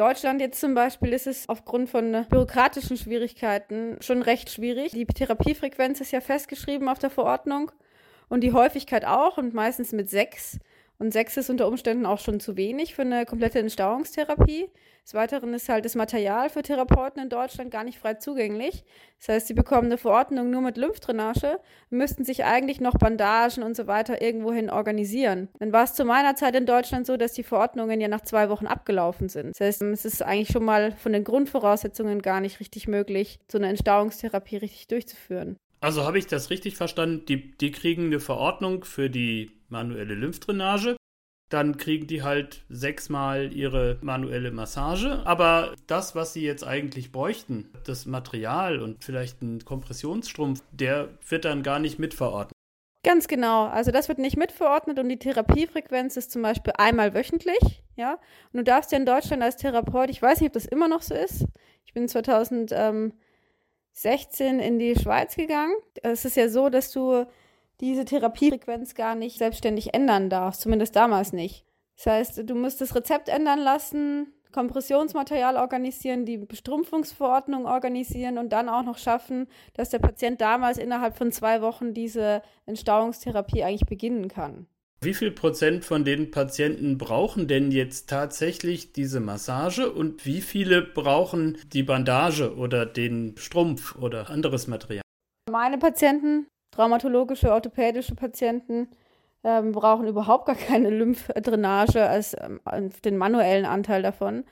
Deutschland 0.00 0.40
jetzt 0.40 0.58
zum 0.58 0.72
Beispiel 0.72 1.12
ist 1.12 1.26
es 1.26 1.46
aufgrund 1.50 1.90
von 1.90 2.24
bürokratischen 2.30 2.96
Schwierigkeiten 2.96 3.98
schon 4.00 4.22
recht 4.22 4.48
schwierig. 4.48 4.92
Die 4.92 5.04
Therapiefrequenz 5.04 6.00
ist 6.00 6.10
ja 6.10 6.22
festgeschrieben 6.22 6.88
auf 6.88 6.98
der 6.98 7.10
Verordnung 7.10 7.70
und 8.30 8.40
die 8.40 8.54
Häufigkeit 8.54 9.04
auch 9.04 9.36
und 9.36 9.52
meistens 9.52 9.92
mit 9.92 10.08
sechs. 10.08 10.58
Und 11.00 11.12
sechs 11.12 11.38
ist 11.38 11.48
unter 11.48 11.66
Umständen 11.66 12.04
auch 12.04 12.18
schon 12.18 12.40
zu 12.40 12.58
wenig 12.58 12.94
für 12.94 13.02
eine 13.02 13.24
komplette 13.24 13.58
Entstauungstherapie. 13.58 14.68
Des 15.02 15.14
Weiteren 15.14 15.54
ist 15.54 15.70
halt 15.70 15.86
das 15.86 15.94
Material 15.94 16.50
für 16.50 16.62
Therapeuten 16.62 17.22
in 17.22 17.30
Deutschland 17.30 17.70
gar 17.70 17.84
nicht 17.84 17.98
frei 17.98 18.14
zugänglich. 18.14 18.84
Das 19.18 19.30
heißt, 19.30 19.46
sie 19.46 19.54
bekommen 19.54 19.86
eine 19.86 19.96
Verordnung 19.96 20.50
nur 20.50 20.60
mit 20.60 20.76
Lymphdrainage 20.76 21.58
müssten 21.88 22.24
sich 22.24 22.44
eigentlich 22.44 22.82
noch 22.82 22.92
Bandagen 22.94 23.62
und 23.62 23.74
so 23.76 23.86
weiter 23.86 24.20
irgendwohin 24.20 24.68
organisieren. 24.68 25.48
Dann 25.58 25.72
war 25.72 25.84
es 25.84 25.94
zu 25.94 26.04
meiner 26.04 26.36
Zeit 26.36 26.54
in 26.54 26.66
Deutschland 26.66 27.06
so, 27.06 27.16
dass 27.16 27.32
die 27.32 27.44
Verordnungen 27.44 27.98
ja 27.98 28.08
nach 28.08 28.20
zwei 28.20 28.50
Wochen 28.50 28.66
abgelaufen 28.66 29.30
sind. 29.30 29.58
Das 29.58 29.60
heißt, 29.60 29.82
es 29.82 30.04
ist 30.04 30.22
eigentlich 30.22 30.50
schon 30.50 30.66
mal 30.66 30.92
von 30.92 31.14
den 31.14 31.24
Grundvoraussetzungen 31.24 32.20
gar 32.20 32.42
nicht 32.42 32.60
richtig 32.60 32.88
möglich, 32.88 33.40
so 33.50 33.56
eine 33.56 33.68
Entstauungstherapie 33.68 34.58
richtig 34.58 34.86
durchzuführen. 34.88 35.56
Also 35.80 36.04
habe 36.04 36.18
ich 36.18 36.26
das 36.26 36.50
richtig 36.50 36.76
verstanden? 36.76 37.24
Die, 37.24 37.56
die 37.56 37.70
kriegen 37.70 38.04
eine 38.04 38.20
Verordnung 38.20 38.84
für 38.84 39.08
die 39.08 39.59
manuelle 39.70 40.14
Lymphdrainage. 40.14 40.96
Dann 41.48 41.76
kriegen 41.78 42.06
die 42.06 42.22
halt 42.22 42.64
sechsmal 42.68 43.52
ihre 43.52 43.98
manuelle 44.02 44.52
Massage. 44.52 45.20
Aber 45.24 45.74
das, 45.88 46.14
was 46.14 46.32
sie 46.32 46.42
jetzt 46.42 46.62
eigentlich 46.64 47.10
bräuchten, 47.10 47.68
das 47.84 48.06
Material 48.06 48.80
und 48.80 49.02
vielleicht 49.02 49.42
ein 49.42 49.64
Kompressionsstrumpf, 49.64 50.62
der 50.70 51.08
wird 51.28 51.44
dann 51.44 51.64
gar 51.64 51.80
nicht 51.80 51.98
mitverordnet. 51.98 52.52
Ganz 53.02 53.28
genau. 53.28 53.64
Also 53.64 53.90
das 53.90 54.08
wird 54.08 54.18
nicht 54.18 54.36
mitverordnet 54.36 54.98
und 54.98 55.08
die 55.08 55.18
Therapiefrequenz 55.18 56.16
ist 56.16 56.30
zum 56.30 56.42
Beispiel 56.42 56.74
einmal 56.76 57.14
wöchentlich. 57.14 57.82
Ja, 57.96 58.20
und 58.52 58.58
du 58.58 58.62
darfst 58.62 58.92
ja 58.92 58.98
in 58.98 59.06
Deutschland 59.06 59.42
als 59.42 59.56
Therapeut, 59.56 60.10
ich 60.10 60.22
weiß 60.22 60.40
nicht, 60.40 60.48
ob 60.48 60.54
das 60.54 60.66
immer 60.66 60.86
noch 60.86 61.02
so 61.02 61.14
ist. 61.14 61.46
Ich 61.84 61.94
bin 61.94 62.06
2016 62.06 63.14
in 64.60 64.78
die 64.78 64.94
Schweiz 64.96 65.34
gegangen. 65.34 65.74
Es 66.02 66.24
ist 66.24 66.36
ja 66.36 66.48
so, 66.48 66.68
dass 66.68 66.92
du 66.92 67.26
diese 67.80 68.04
Therapiefrequenz 68.04 68.94
gar 68.94 69.14
nicht 69.14 69.38
selbstständig 69.38 69.94
ändern 69.94 70.30
darfst, 70.30 70.60
zumindest 70.60 70.96
damals 70.96 71.32
nicht. 71.32 71.64
Das 71.96 72.06
heißt, 72.06 72.48
du 72.48 72.54
musst 72.54 72.80
das 72.80 72.94
Rezept 72.94 73.28
ändern 73.28 73.58
lassen, 73.58 74.32
Kompressionsmaterial 74.52 75.56
organisieren, 75.56 76.24
die 76.24 76.38
Bestrumpfungsverordnung 76.38 77.66
organisieren 77.66 78.38
und 78.38 78.50
dann 78.50 78.68
auch 78.68 78.82
noch 78.82 78.98
schaffen, 78.98 79.46
dass 79.74 79.90
der 79.90 80.00
Patient 80.00 80.40
damals 80.40 80.78
innerhalb 80.78 81.16
von 81.16 81.30
zwei 81.30 81.62
Wochen 81.62 81.94
diese 81.94 82.42
Entstauungstherapie 82.66 83.62
eigentlich 83.62 83.88
beginnen 83.88 84.28
kann. 84.28 84.66
Wie 85.02 85.14
viel 85.14 85.30
Prozent 85.30 85.84
von 85.84 86.04
den 86.04 86.30
Patienten 86.30 86.98
brauchen 86.98 87.48
denn 87.48 87.70
jetzt 87.70 88.10
tatsächlich 88.10 88.92
diese 88.92 89.20
Massage 89.20 89.90
und 89.90 90.26
wie 90.26 90.42
viele 90.42 90.82
brauchen 90.82 91.56
die 91.72 91.82
Bandage 91.82 92.54
oder 92.54 92.84
den 92.84 93.34
Strumpf 93.38 93.96
oder 93.96 94.28
anderes 94.28 94.66
Material? 94.66 95.02
Meine 95.50 95.78
Patienten 95.78 96.46
Traumatologische, 96.70 97.52
orthopädische 97.52 98.14
Patienten 98.14 98.88
ähm, 99.42 99.72
brauchen 99.72 100.06
überhaupt 100.06 100.46
gar 100.46 100.56
keine 100.56 100.90
Lymphdrainage 100.90 102.08
als 102.08 102.36
ähm, 102.38 102.60
den 103.04 103.16
manuellen 103.16 103.64
Anteil 103.64 104.02
davon. 104.02 104.44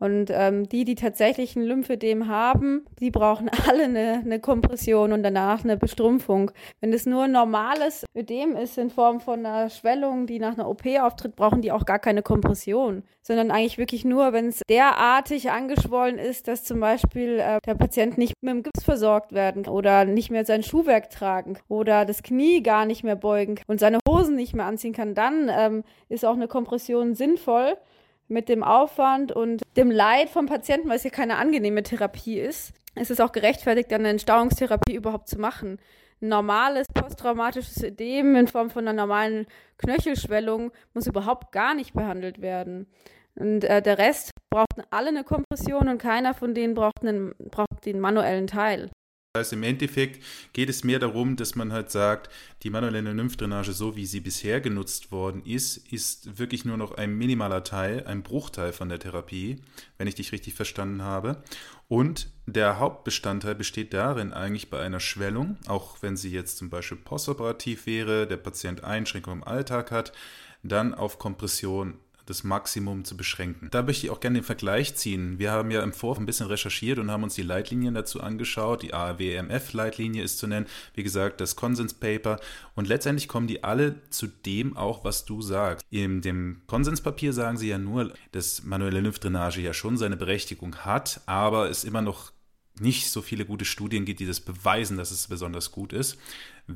Und 0.00 0.30
ähm, 0.32 0.66
die, 0.66 0.86
die 0.86 0.94
tatsächlich 0.94 1.56
ein 1.56 1.62
Lymphödem 1.62 2.26
haben, 2.26 2.86
die 2.98 3.10
brauchen 3.10 3.50
alle 3.68 3.84
eine, 3.84 4.22
eine 4.24 4.40
Kompression 4.40 5.12
und 5.12 5.22
danach 5.22 5.62
eine 5.62 5.76
Bestrumpfung. 5.76 6.50
Wenn 6.80 6.92
es 6.94 7.04
nur 7.04 7.24
ein 7.24 7.32
normales 7.32 8.06
Ödem 8.16 8.56
ist 8.56 8.78
in 8.78 8.88
Form 8.88 9.20
von 9.20 9.44
einer 9.44 9.68
Schwellung, 9.68 10.26
die 10.26 10.38
nach 10.38 10.54
einer 10.54 10.68
OP 10.68 10.86
auftritt, 11.00 11.36
brauchen 11.36 11.60
die 11.60 11.70
auch 11.70 11.84
gar 11.84 11.98
keine 11.98 12.22
Kompression, 12.22 13.02
sondern 13.20 13.50
eigentlich 13.50 13.76
wirklich 13.76 14.06
nur, 14.06 14.32
wenn 14.32 14.48
es 14.48 14.62
derartig 14.70 15.50
angeschwollen 15.50 16.18
ist, 16.18 16.48
dass 16.48 16.64
zum 16.64 16.80
Beispiel 16.80 17.38
äh, 17.38 17.58
der 17.66 17.74
Patient 17.74 18.16
nicht 18.16 18.32
mit 18.40 18.54
dem 18.54 18.62
Gips 18.62 18.82
versorgt 18.82 19.32
werden 19.32 19.66
oder 19.66 20.06
nicht 20.06 20.30
mehr 20.30 20.46
sein 20.46 20.62
Schuhwerk 20.62 21.10
tragen 21.10 21.58
oder 21.68 22.06
das 22.06 22.22
Knie 22.22 22.62
gar 22.62 22.86
nicht 22.86 23.04
mehr 23.04 23.16
beugen 23.16 23.60
und 23.66 23.80
seine 23.80 23.98
Hosen 24.08 24.34
nicht 24.34 24.54
mehr 24.54 24.64
anziehen 24.64 24.94
kann, 24.94 25.14
dann 25.14 25.50
ähm, 25.52 25.84
ist 26.08 26.24
auch 26.24 26.36
eine 26.36 26.48
Kompression 26.48 27.14
sinnvoll 27.14 27.76
mit 28.30 28.48
dem 28.48 28.62
Aufwand 28.62 29.32
und 29.32 29.62
dem 29.76 29.90
Leid 29.90 30.30
vom 30.30 30.46
Patienten, 30.46 30.88
weil 30.88 30.96
es 30.96 31.04
ja 31.04 31.10
keine 31.10 31.36
angenehme 31.36 31.82
Therapie 31.82 32.38
ist, 32.38 32.72
ist 32.94 33.10
es 33.10 33.20
auch 33.20 33.32
gerechtfertigt, 33.32 33.92
eine 33.92 34.08
Entstauungstherapie 34.08 34.94
überhaupt 34.94 35.28
zu 35.28 35.38
machen. 35.38 35.78
Ein 36.22 36.28
normales 36.28 36.86
posttraumatisches 36.92 37.82
Ödem 37.82 38.36
in 38.36 38.46
Form 38.46 38.70
von 38.70 38.86
einer 38.86 38.92
normalen 39.00 39.46
Knöchelschwellung 39.78 40.70
muss 40.94 41.06
überhaupt 41.06 41.52
gar 41.52 41.74
nicht 41.74 41.94
behandelt 41.94 42.40
werden. 42.40 42.86
Und 43.36 43.64
äh, 43.64 43.80
der 43.80 43.98
Rest 43.98 44.32
braucht 44.50 44.74
alle 44.90 45.08
eine 45.08 45.24
Kompression 45.24 45.88
und 45.88 45.98
keiner 45.98 46.34
von 46.34 46.54
denen 46.54 46.74
braucht, 46.74 47.02
einen, 47.02 47.34
braucht 47.38 47.86
den 47.86 48.00
manuellen 48.00 48.46
Teil. 48.46 48.90
Heißt, 49.38 49.52
im 49.52 49.62
Endeffekt 49.62 50.24
geht 50.52 50.68
es 50.68 50.82
mehr 50.82 50.98
darum, 50.98 51.36
dass 51.36 51.54
man 51.54 51.72
halt 51.72 51.92
sagt, 51.92 52.28
die 52.64 52.70
manuelle 52.70 53.00
Lymphdrainage, 53.12 53.70
so 53.70 53.94
wie 53.94 54.04
sie 54.04 54.18
bisher 54.18 54.60
genutzt 54.60 55.12
worden 55.12 55.44
ist, 55.44 55.76
ist 55.92 56.40
wirklich 56.40 56.64
nur 56.64 56.76
noch 56.76 56.96
ein 56.96 57.16
minimaler 57.16 57.62
Teil, 57.62 58.04
ein 58.08 58.24
Bruchteil 58.24 58.72
von 58.72 58.88
der 58.88 58.98
Therapie, 58.98 59.62
wenn 59.98 60.08
ich 60.08 60.16
dich 60.16 60.32
richtig 60.32 60.54
verstanden 60.54 61.02
habe. 61.02 61.44
Und 61.86 62.28
der 62.46 62.80
Hauptbestandteil 62.80 63.54
besteht 63.54 63.94
darin 63.94 64.32
eigentlich 64.32 64.68
bei 64.68 64.80
einer 64.80 64.98
Schwellung, 64.98 65.58
auch 65.68 65.98
wenn 66.00 66.16
sie 66.16 66.32
jetzt 66.32 66.58
zum 66.58 66.68
Beispiel 66.68 66.98
postoperativ 66.98 67.86
wäre, 67.86 68.26
der 68.26 68.36
Patient 68.36 68.82
Einschränkungen 68.82 69.42
im 69.42 69.46
Alltag 69.46 69.92
hat, 69.92 70.12
dann 70.64 70.92
auf 70.92 71.20
Kompression 71.20 72.00
das 72.30 72.44
Maximum 72.44 73.04
zu 73.04 73.16
beschränken. 73.16 73.68
Da 73.70 73.82
möchte 73.82 74.06
ich 74.06 74.10
auch 74.10 74.20
gerne 74.20 74.38
den 74.38 74.44
Vergleich 74.44 74.94
ziehen. 74.94 75.38
Wir 75.38 75.50
haben 75.50 75.70
ja 75.70 75.82
im 75.82 75.92
Vorfeld 75.92 76.22
ein 76.22 76.26
bisschen 76.26 76.46
recherchiert 76.46 76.98
und 76.98 77.10
haben 77.10 77.24
uns 77.24 77.34
die 77.34 77.42
Leitlinien 77.42 77.94
dazu 77.94 78.20
angeschaut. 78.20 78.82
Die 78.82 78.94
AWMF-Leitlinie 78.94 80.22
ist 80.22 80.38
zu 80.38 80.46
nennen, 80.46 80.66
wie 80.94 81.02
gesagt, 81.02 81.40
das 81.40 81.56
Konsenspaper. 81.56 82.40
Und 82.74 82.88
letztendlich 82.88 83.28
kommen 83.28 83.46
die 83.46 83.64
alle 83.64 83.96
zu 84.10 84.28
dem 84.28 84.76
auch, 84.76 85.04
was 85.04 85.24
du 85.24 85.42
sagst. 85.42 85.84
In 85.90 86.22
dem 86.22 86.62
Konsenspapier 86.66 87.32
sagen 87.32 87.58
sie 87.58 87.68
ja 87.68 87.78
nur, 87.78 88.12
dass 88.32 88.62
manuelle 88.62 89.00
Lymphdrainage 89.00 89.60
ja 89.60 89.74
schon 89.74 89.96
seine 89.96 90.16
Berechtigung 90.16 90.76
hat, 90.76 91.20
aber 91.26 91.68
es 91.68 91.84
immer 91.84 92.00
noch 92.00 92.32
nicht 92.78 93.10
so 93.10 93.22
viele 93.22 93.44
gute 93.44 93.64
Studien 93.64 94.04
gibt, 94.04 94.20
die 94.20 94.26
das 94.26 94.40
beweisen, 94.40 94.96
dass 94.96 95.10
es 95.10 95.28
besonders 95.28 95.70
gut 95.70 95.92
ist. 95.92 96.16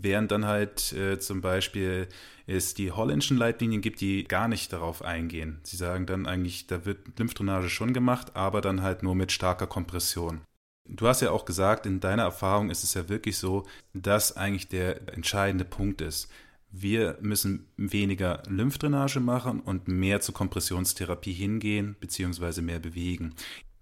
Während 0.03 0.31
dann 0.31 0.47
halt 0.47 0.93
äh, 0.93 1.19
zum 1.19 1.41
Beispiel 1.41 2.09
es 2.47 2.75
die 2.75 2.93
holländischen 2.93 3.37
Leitlinien 3.37 3.81
gibt, 3.81 4.01
die 4.01 4.25
gar 4.25 4.49
nicht 4.49 4.73
darauf 4.73 5.03
eingehen. 5.03 5.61
Sie 5.63 5.77
sagen 5.77 6.07
dann 6.07 6.27
eigentlich, 6.27 6.67
da 6.67 6.85
wird 6.85 7.19
Lymphdrainage 7.19 7.71
schon 7.71 7.93
gemacht, 7.93 8.35
aber 8.35 8.61
dann 8.61 8.83
halt 8.83 9.03
nur 9.03 9.15
mit 9.15 9.33
starker 9.33 9.67
Kompression. 9.67 10.43
Du 10.87 11.07
hast 11.07 11.23
ja 11.23 11.31
auch 11.31 11.47
gesagt, 11.47 11.87
in 11.87 12.01
deiner 12.01 12.25
Erfahrung 12.25 12.71
ist 12.71 12.85
es 12.85 12.93
ja 12.93 13.09
wirklich 13.09 13.39
so, 13.39 13.65
dass 13.95 14.37
eigentlich 14.37 14.69
der 14.69 15.15
entscheidende 15.15 15.65
Punkt 15.65 16.03
ist. 16.03 16.29
Wir 16.71 17.17
müssen 17.23 17.69
weniger 17.77 18.43
Lymphdrainage 18.49 19.21
machen 19.21 19.61
und 19.61 19.89
mehr 19.89 20.21
zur 20.21 20.35
Kompressionstherapie 20.35 21.33
hingehen, 21.33 21.97
beziehungsweise 22.01 22.61
mehr 22.61 22.81
bewegen. 22.81 23.35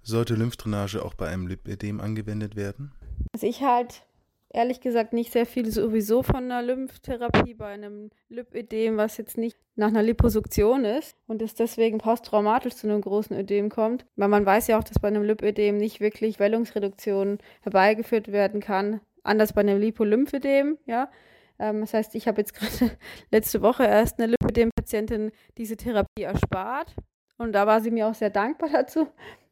Sollte 0.02 0.35
Lymphdrainage 0.35 1.02
auch 1.02 1.14
bei 1.14 1.28
einem 1.28 1.47
Lipödem 1.47 2.00
angewendet 2.00 2.54
werden? 2.54 2.92
Also 3.33 3.47
ich 3.47 3.62
halt 3.62 4.04
ehrlich 4.52 4.80
gesagt 4.80 5.12
nicht 5.12 5.32
sehr 5.32 5.47
viel 5.47 5.71
sowieso 5.71 6.23
von 6.23 6.37
einer 6.37 6.62
Lymphtherapie 6.62 7.54
bei 7.54 7.66
einem 7.66 8.11
Lipödem, 8.28 8.97
was 8.97 9.16
jetzt 9.16 9.38
nicht 9.38 9.59
nach 9.75 9.88
einer 9.88 10.02
Liposuktion 10.02 10.85
ist 10.85 11.16
und 11.26 11.42
es 11.42 11.54
deswegen 11.54 11.99
posttraumatisch 11.99 12.75
zu 12.75 12.87
einem 12.87 13.00
großen 13.00 13.38
Ödem 13.38 13.71
kommt. 13.71 14.04
Weil 14.16 14.28
man 14.28 14.47
weiß 14.47 14.66
ja 14.68 14.78
auch, 14.78 14.85
dass 14.85 14.99
bei 14.99 15.09
einem 15.09 15.23
Lipödem 15.23 15.76
nicht 15.78 16.00
wirklich 16.00 16.38
Wellungsreduktion 16.38 17.38
herbeigeführt 17.62 18.30
werden 18.30 18.61
kann. 18.61 19.00
Anders 19.23 19.52
bei 19.52 19.61
einem 19.61 19.80
Lipolymphödem, 19.80 20.78
ja. 20.87 21.11
Ähm, 21.59 21.80
das 21.80 21.94
heißt, 21.94 22.14
ich 22.14 22.28
habe 22.28 22.40
jetzt 22.40 22.54
gerade 22.54 22.97
letzte 23.30 23.62
Woche 23.62 23.85
erst 23.85 24.18
eine 24.18 24.32
Lipödem-Patientin 24.32 25.30
diese 25.59 25.76
Therapie 25.76 26.23
erspart. 26.23 26.94
Und 27.38 27.52
da 27.52 27.66
war 27.66 27.80
sie 27.80 27.90
mir 27.90 28.09
auch 28.09 28.14
sehr 28.14 28.30
dankbar 28.30 28.68
dazu, 28.71 29.09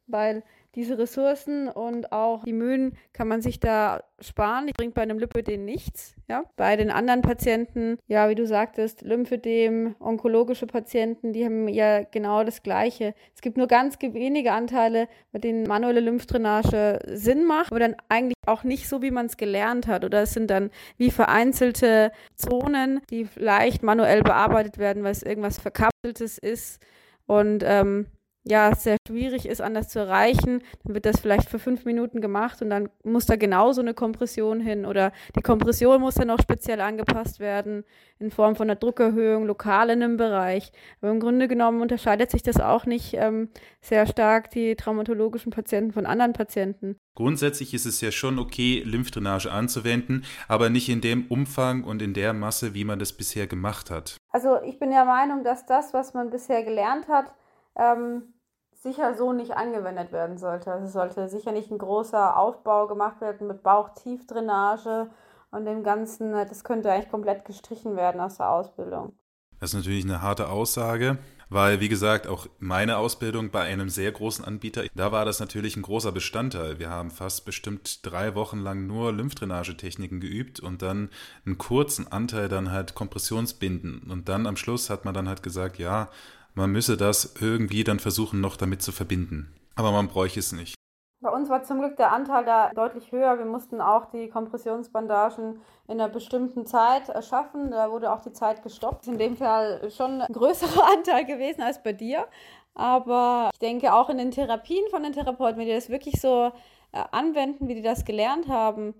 weil 0.06 0.42
diese 0.74 0.98
Ressourcen 0.98 1.68
und 1.68 2.12
auch 2.12 2.44
die 2.44 2.52
Mühen 2.52 2.96
kann 3.12 3.28
man 3.28 3.42
sich 3.42 3.58
da 3.58 4.02
sparen. 4.20 4.68
Ich 4.68 4.74
bringt 4.74 4.94
bei 4.94 5.02
einem 5.02 5.18
Lymphödem 5.18 5.64
nichts. 5.64 6.14
Ja? 6.28 6.44
Bei 6.56 6.76
den 6.76 6.90
anderen 6.90 7.22
Patienten, 7.22 7.98
ja, 8.06 8.28
wie 8.28 8.34
du 8.34 8.46
sagtest, 8.46 9.02
Lymphödem, 9.02 9.96
onkologische 9.98 10.66
Patienten, 10.66 11.32
die 11.32 11.44
haben 11.44 11.66
ja 11.68 12.04
genau 12.04 12.44
das 12.44 12.62
Gleiche. 12.62 13.14
Es 13.34 13.40
gibt 13.40 13.56
nur 13.56 13.66
ganz 13.66 13.96
wenige 14.00 14.52
Anteile, 14.52 15.08
bei 15.32 15.38
denen 15.38 15.64
manuelle 15.64 16.00
Lymphdrainage 16.00 17.00
Sinn 17.06 17.44
macht, 17.46 17.72
aber 17.72 17.80
dann 17.80 17.96
eigentlich 18.08 18.36
auch 18.46 18.62
nicht 18.62 18.88
so, 18.88 19.02
wie 19.02 19.10
man 19.10 19.26
es 19.26 19.36
gelernt 19.36 19.88
hat. 19.88 20.04
Oder 20.04 20.22
es 20.22 20.34
sind 20.34 20.50
dann 20.50 20.70
wie 20.98 21.10
vereinzelte 21.10 22.12
Zonen, 22.36 23.00
die 23.10 23.24
vielleicht 23.24 23.82
manuell 23.82 24.22
bearbeitet 24.22 24.78
werden, 24.78 25.02
weil 25.02 25.12
es 25.12 25.22
irgendwas 25.22 25.58
Verkapseltes 25.58 26.38
ist. 26.38 26.80
Und 27.26 27.62
ähm, 27.66 28.06
ja, 28.44 28.74
sehr 28.74 28.96
schwierig 29.06 29.46
ist, 29.46 29.60
anders 29.60 29.88
zu 29.88 29.98
erreichen, 29.98 30.62
dann 30.84 30.94
wird 30.94 31.04
das 31.04 31.20
vielleicht 31.20 31.50
für 31.50 31.58
fünf 31.58 31.84
Minuten 31.84 32.20
gemacht 32.20 32.62
und 32.62 32.70
dann 32.70 32.88
muss 33.04 33.26
da 33.26 33.36
genauso 33.36 33.82
eine 33.82 33.92
Kompression 33.92 34.60
hin 34.60 34.86
oder 34.86 35.12
die 35.36 35.42
Kompression 35.42 36.00
muss 36.00 36.14
dann 36.14 36.30
auch 36.30 36.40
speziell 36.40 36.80
angepasst 36.80 37.38
werden 37.38 37.84
in 38.18 38.30
Form 38.30 38.56
von 38.56 38.68
einer 38.70 38.78
Druckerhöhung 38.78 39.46
lokal 39.46 39.90
in 39.90 40.02
einem 40.02 40.16
Bereich. 40.16 40.72
Aber 41.00 41.10
im 41.10 41.20
Grunde 41.20 41.48
genommen 41.48 41.82
unterscheidet 41.82 42.30
sich 42.30 42.42
das 42.42 42.60
auch 42.60 42.86
nicht 42.86 43.14
ähm, 43.14 43.48
sehr 43.80 44.06
stark, 44.06 44.50
die 44.50 44.74
traumatologischen 44.74 45.52
Patienten 45.52 45.92
von 45.92 46.06
anderen 46.06 46.32
Patienten. 46.32 46.96
Grundsätzlich 47.14 47.74
ist 47.74 47.86
es 47.86 48.00
ja 48.00 48.10
schon 48.10 48.38
okay, 48.38 48.82
Lymphdrainage 48.84 49.50
anzuwenden, 49.50 50.24
aber 50.48 50.70
nicht 50.70 50.88
in 50.88 51.02
dem 51.02 51.26
Umfang 51.26 51.84
und 51.84 52.00
in 52.00 52.14
der 52.14 52.32
Masse, 52.32 52.72
wie 52.72 52.84
man 52.84 52.98
das 52.98 53.12
bisher 53.12 53.46
gemacht 53.46 53.90
hat. 53.90 54.16
Also 54.30 54.62
ich 54.62 54.78
bin 54.78 54.90
der 54.90 55.04
Meinung, 55.04 55.44
dass 55.44 55.66
das, 55.66 55.92
was 55.92 56.14
man 56.14 56.30
bisher 56.30 56.62
gelernt 56.62 57.08
hat, 57.08 57.34
ähm, 57.80 58.34
sicher 58.74 59.14
so 59.14 59.32
nicht 59.32 59.56
angewendet 59.56 60.12
werden 60.12 60.38
sollte. 60.38 60.72
Also 60.72 60.86
es 60.86 60.92
sollte 60.92 61.28
sicher 61.28 61.52
nicht 61.52 61.70
ein 61.70 61.78
großer 61.78 62.36
Aufbau 62.36 62.86
gemacht 62.86 63.20
werden 63.20 63.46
mit 63.46 63.62
Bauchtiefdrainage 63.62 65.10
und 65.50 65.64
dem 65.64 65.82
Ganzen. 65.82 66.32
Das 66.32 66.64
könnte 66.64 66.92
eigentlich 66.92 67.10
komplett 67.10 67.44
gestrichen 67.44 67.96
werden 67.96 68.20
aus 68.20 68.36
der 68.36 68.50
Ausbildung. 68.50 69.12
Das 69.58 69.70
ist 69.70 69.76
natürlich 69.76 70.04
eine 70.04 70.22
harte 70.22 70.48
Aussage, 70.48 71.18
weil, 71.50 71.80
wie 71.80 71.90
gesagt, 71.90 72.26
auch 72.26 72.46
meine 72.60 72.96
Ausbildung 72.96 73.50
bei 73.50 73.60
einem 73.60 73.90
sehr 73.90 74.10
großen 74.10 74.42
Anbieter, 74.42 74.84
da 74.94 75.12
war 75.12 75.26
das 75.26 75.38
natürlich 75.38 75.76
ein 75.76 75.82
großer 75.82 76.12
Bestandteil. 76.12 76.78
Wir 76.78 76.88
haben 76.88 77.10
fast 77.10 77.44
bestimmt 77.44 78.06
drei 78.06 78.34
Wochen 78.34 78.60
lang 78.60 78.86
nur 78.86 79.12
Lymphdrainagetechniken 79.12 80.18
geübt 80.18 80.60
und 80.60 80.80
dann 80.80 81.10
einen 81.44 81.58
kurzen 81.58 82.10
Anteil 82.10 82.48
dann 82.48 82.72
halt 82.72 82.94
Kompressionsbinden. 82.94 84.10
Und 84.10 84.30
dann 84.30 84.46
am 84.46 84.56
Schluss 84.56 84.88
hat 84.88 85.04
man 85.04 85.12
dann 85.12 85.28
halt 85.28 85.42
gesagt, 85.42 85.76
ja, 85.76 86.08
man 86.54 86.70
müsse 86.70 86.96
das 86.96 87.34
irgendwie 87.40 87.84
dann 87.84 87.98
versuchen, 87.98 88.40
noch 88.40 88.56
damit 88.56 88.82
zu 88.82 88.92
verbinden. 88.92 89.54
Aber 89.76 89.92
man 89.92 90.08
bräuchte 90.08 90.40
es 90.40 90.52
nicht. 90.52 90.74
Bei 91.22 91.30
uns 91.30 91.50
war 91.50 91.62
zum 91.62 91.80
Glück 91.80 91.96
der 91.96 92.12
Anteil 92.12 92.46
da 92.46 92.70
deutlich 92.70 93.12
höher. 93.12 93.38
Wir 93.38 93.44
mussten 93.44 93.82
auch 93.82 94.06
die 94.06 94.30
Kompressionsbandagen 94.30 95.60
in 95.86 96.00
einer 96.00 96.08
bestimmten 96.08 96.64
Zeit 96.64 97.10
erschaffen. 97.10 97.70
Da 97.70 97.90
wurde 97.90 98.10
auch 98.10 98.22
die 98.22 98.32
Zeit 98.32 98.62
gestoppt. 98.62 99.02
Ist 99.02 99.08
in 99.08 99.18
dem 99.18 99.36
Fall 99.36 99.90
schon 99.90 100.22
ein 100.22 100.32
größerer 100.32 100.86
Anteil 100.96 101.26
gewesen 101.26 101.60
als 101.60 101.82
bei 101.82 101.92
dir. 101.92 102.26
Aber 102.74 103.50
ich 103.52 103.58
denke 103.58 103.92
auch 103.92 104.08
in 104.08 104.16
den 104.16 104.30
Therapien 104.30 104.84
von 104.90 105.02
den 105.02 105.12
Therapeuten, 105.12 105.58
wenn 105.58 105.66
die 105.66 105.74
das 105.74 105.90
wirklich 105.90 106.20
so 106.20 106.52
äh, 106.92 107.04
anwenden, 107.10 107.68
wie 107.68 107.74
die 107.74 107.82
das 107.82 108.06
gelernt 108.06 108.48
haben, 108.48 108.94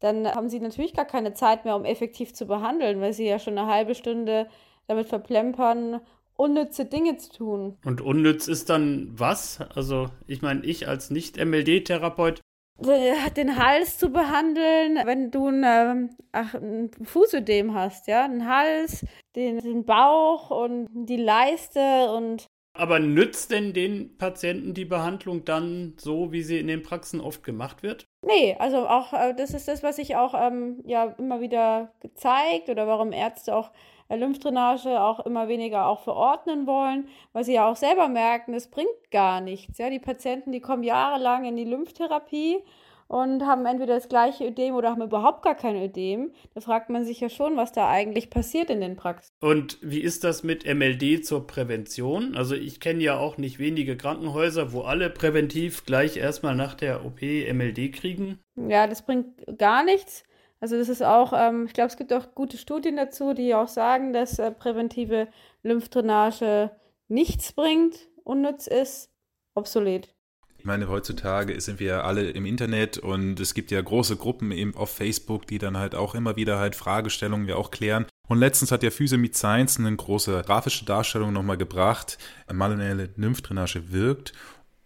dann 0.00 0.26
haben 0.26 0.48
sie 0.48 0.60
natürlich 0.60 0.94
gar 0.94 1.04
keine 1.04 1.32
Zeit 1.32 1.64
mehr, 1.64 1.74
um 1.74 1.84
effektiv 1.84 2.34
zu 2.34 2.46
behandeln, 2.46 3.00
weil 3.00 3.12
sie 3.12 3.26
ja 3.26 3.38
schon 3.38 3.58
eine 3.58 3.66
halbe 3.66 3.94
Stunde 3.94 4.48
damit 4.86 5.08
verplempern 5.08 6.00
unnütze 6.36 6.84
Dinge 6.84 7.16
zu 7.16 7.32
tun. 7.32 7.78
Und 7.84 8.00
unnütz 8.00 8.48
ist 8.48 8.70
dann 8.70 9.08
was? 9.12 9.60
Also, 9.74 10.08
ich 10.26 10.42
meine, 10.42 10.64
ich 10.64 10.88
als 10.88 11.10
Nicht-MLD-Therapeut. 11.10 12.40
Den 13.36 13.56
Hals 13.56 13.96
zu 13.96 14.10
behandeln, 14.10 14.98
wenn 15.06 15.30
du 15.30 15.48
ein, 15.48 15.64
ähm, 15.64 16.10
ach, 16.32 16.52
ein 16.54 16.90
Fußödem 17.02 17.72
hast, 17.72 18.06
ja, 18.06 18.28
den 18.28 18.46
Hals, 18.46 19.06
den, 19.34 19.60
den 19.60 19.86
Bauch 19.86 20.50
und 20.50 20.86
die 20.92 21.16
Leiste 21.16 22.10
und 22.14 22.46
Aber 22.74 22.98
nützt 22.98 23.50
denn 23.50 23.72
den 23.72 24.18
Patienten 24.18 24.74
die 24.74 24.84
Behandlung 24.84 25.46
dann 25.46 25.94
so, 25.96 26.32
wie 26.32 26.42
sie 26.42 26.58
in 26.58 26.66
den 26.66 26.82
Praxen 26.82 27.22
oft 27.22 27.42
gemacht 27.42 27.82
wird? 27.82 28.04
Nee, 28.20 28.54
also 28.58 28.86
auch 28.86 29.14
äh, 29.14 29.32
das 29.34 29.54
ist 29.54 29.68
das, 29.68 29.82
was 29.82 29.96
ich 29.96 30.16
auch 30.16 30.34
ähm, 30.34 30.82
ja 30.84 31.14
immer 31.16 31.40
wieder 31.40 31.94
gezeigt 32.00 32.68
oder 32.68 32.86
warum 32.86 33.12
Ärzte 33.12 33.56
auch 33.56 33.70
Lymphdrainage 34.08 35.00
auch 35.00 35.20
immer 35.26 35.48
weniger 35.48 35.86
auch 35.86 36.00
verordnen 36.00 36.66
wollen, 36.66 37.08
weil 37.32 37.44
sie 37.44 37.54
ja 37.54 37.68
auch 37.68 37.76
selber 37.76 38.08
merken, 38.08 38.54
es 38.54 38.68
bringt 38.68 39.10
gar 39.10 39.40
nichts. 39.40 39.78
Ja, 39.78 39.90
die 39.90 39.98
Patienten, 39.98 40.52
die 40.52 40.60
kommen 40.60 40.82
jahrelang 40.82 41.44
in 41.44 41.56
die 41.56 41.64
Lymphtherapie 41.64 42.62
und 43.08 43.44
haben 43.46 43.66
entweder 43.66 43.94
das 43.94 44.08
gleiche 44.08 44.46
Ödem 44.46 44.74
oder 44.74 44.90
haben 44.90 45.02
überhaupt 45.02 45.42
gar 45.42 45.54
kein 45.54 45.76
Ödem. 45.76 46.32
Da 46.54 46.60
fragt 46.60 46.90
man 46.90 47.04
sich 47.04 47.20
ja 47.20 47.28
schon, 47.28 47.56
was 47.56 47.72
da 47.72 47.88
eigentlich 47.88 48.30
passiert 48.30 48.70
in 48.70 48.80
den 48.80 48.96
Praxen. 48.96 49.30
Und 49.40 49.78
wie 49.80 50.00
ist 50.00 50.24
das 50.24 50.42
mit 50.42 50.64
MLD 50.66 51.24
zur 51.24 51.46
Prävention? 51.46 52.36
Also 52.36 52.54
ich 52.54 52.80
kenne 52.80 53.02
ja 53.02 53.18
auch 53.18 53.38
nicht 53.38 53.58
wenige 53.58 53.96
Krankenhäuser, 53.96 54.72
wo 54.72 54.82
alle 54.82 55.10
präventiv 55.10 55.84
gleich 55.84 56.16
erstmal 56.16 56.54
nach 56.54 56.74
der 56.74 57.04
OP 57.04 57.22
MLD 57.22 57.92
kriegen. 57.92 58.40
Ja, 58.56 58.86
das 58.86 59.02
bringt 59.02 59.26
gar 59.58 59.84
nichts. 59.84 60.24
Also 60.60 60.76
das 60.76 60.88
ist 60.88 61.02
auch, 61.02 61.32
ähm, 61.36 61.66
ich 61.66 61.74
glaube, 61.74 61.88
es 61.88 61.96
gibt 61.96 62.12
auch 62.12 62.34
gute 62.34 62.56
Studien 62.56 62.96
dazu, 62.96 63.34
die 63.34 63.54
auch 63.54 63.68
sagen, 63.68 64.12
dass 64.12 64.38
äh, 64.38 64.50
präventive 64.50 65.28
Lymphdrainage 65.62 66.70
nichts 67.08 67.52
bringt, 67.52 67.96
unnütz 68.24 68.66
ist, 68.66 69.10
obsolet. 69.54 70.14
Ich 70.58 70.64
meine, 70.64 70.88
heutzutage 70.88 71.60
sind 71.60 71.78
wir 71.78 72.04
alle 72.04 72.30
im 72.30 72.46
Internet 72.46 72.98
und 72.98 73.38
es 73.38 73.54
gibt 73.54 73.70
ja 73.70 73.80
große 73.80 74.16
Gruppen 74.16 74.50
eben 74.50 74.74
auf 74.74 74.90
Facebook, 74.90 75.46
die 75.46 75.58
dann 75.58 75.76
halt 75.76 75.94
auch 75.94 76.14
immer 76.14 76.34
wieder 76.36 76.58
halt 76.58 76.74
Fragestellungen 76.74 77.46
ja 77.46 77.56
auch 77.56 77.70
klären. 77.70 78.06
Und 78.26 78.38
letztens 78.38 78.72
hat 78.72 78.82
ja 78.82 78.90
Physio 78.90 79.18
Meet 79.18 79.36
Science 79.36 79.78
eine 79.78 79.94
große 79.94 80.42
grafische 80.44 80.84
Darstellung 80.84 81.32
nochmal 81.32 81.58
gebracht. 81.58 82.18
Manuelle 82.52 83.10
Lymphdrainage 83.14 83.92
wirkt 83.92 84.32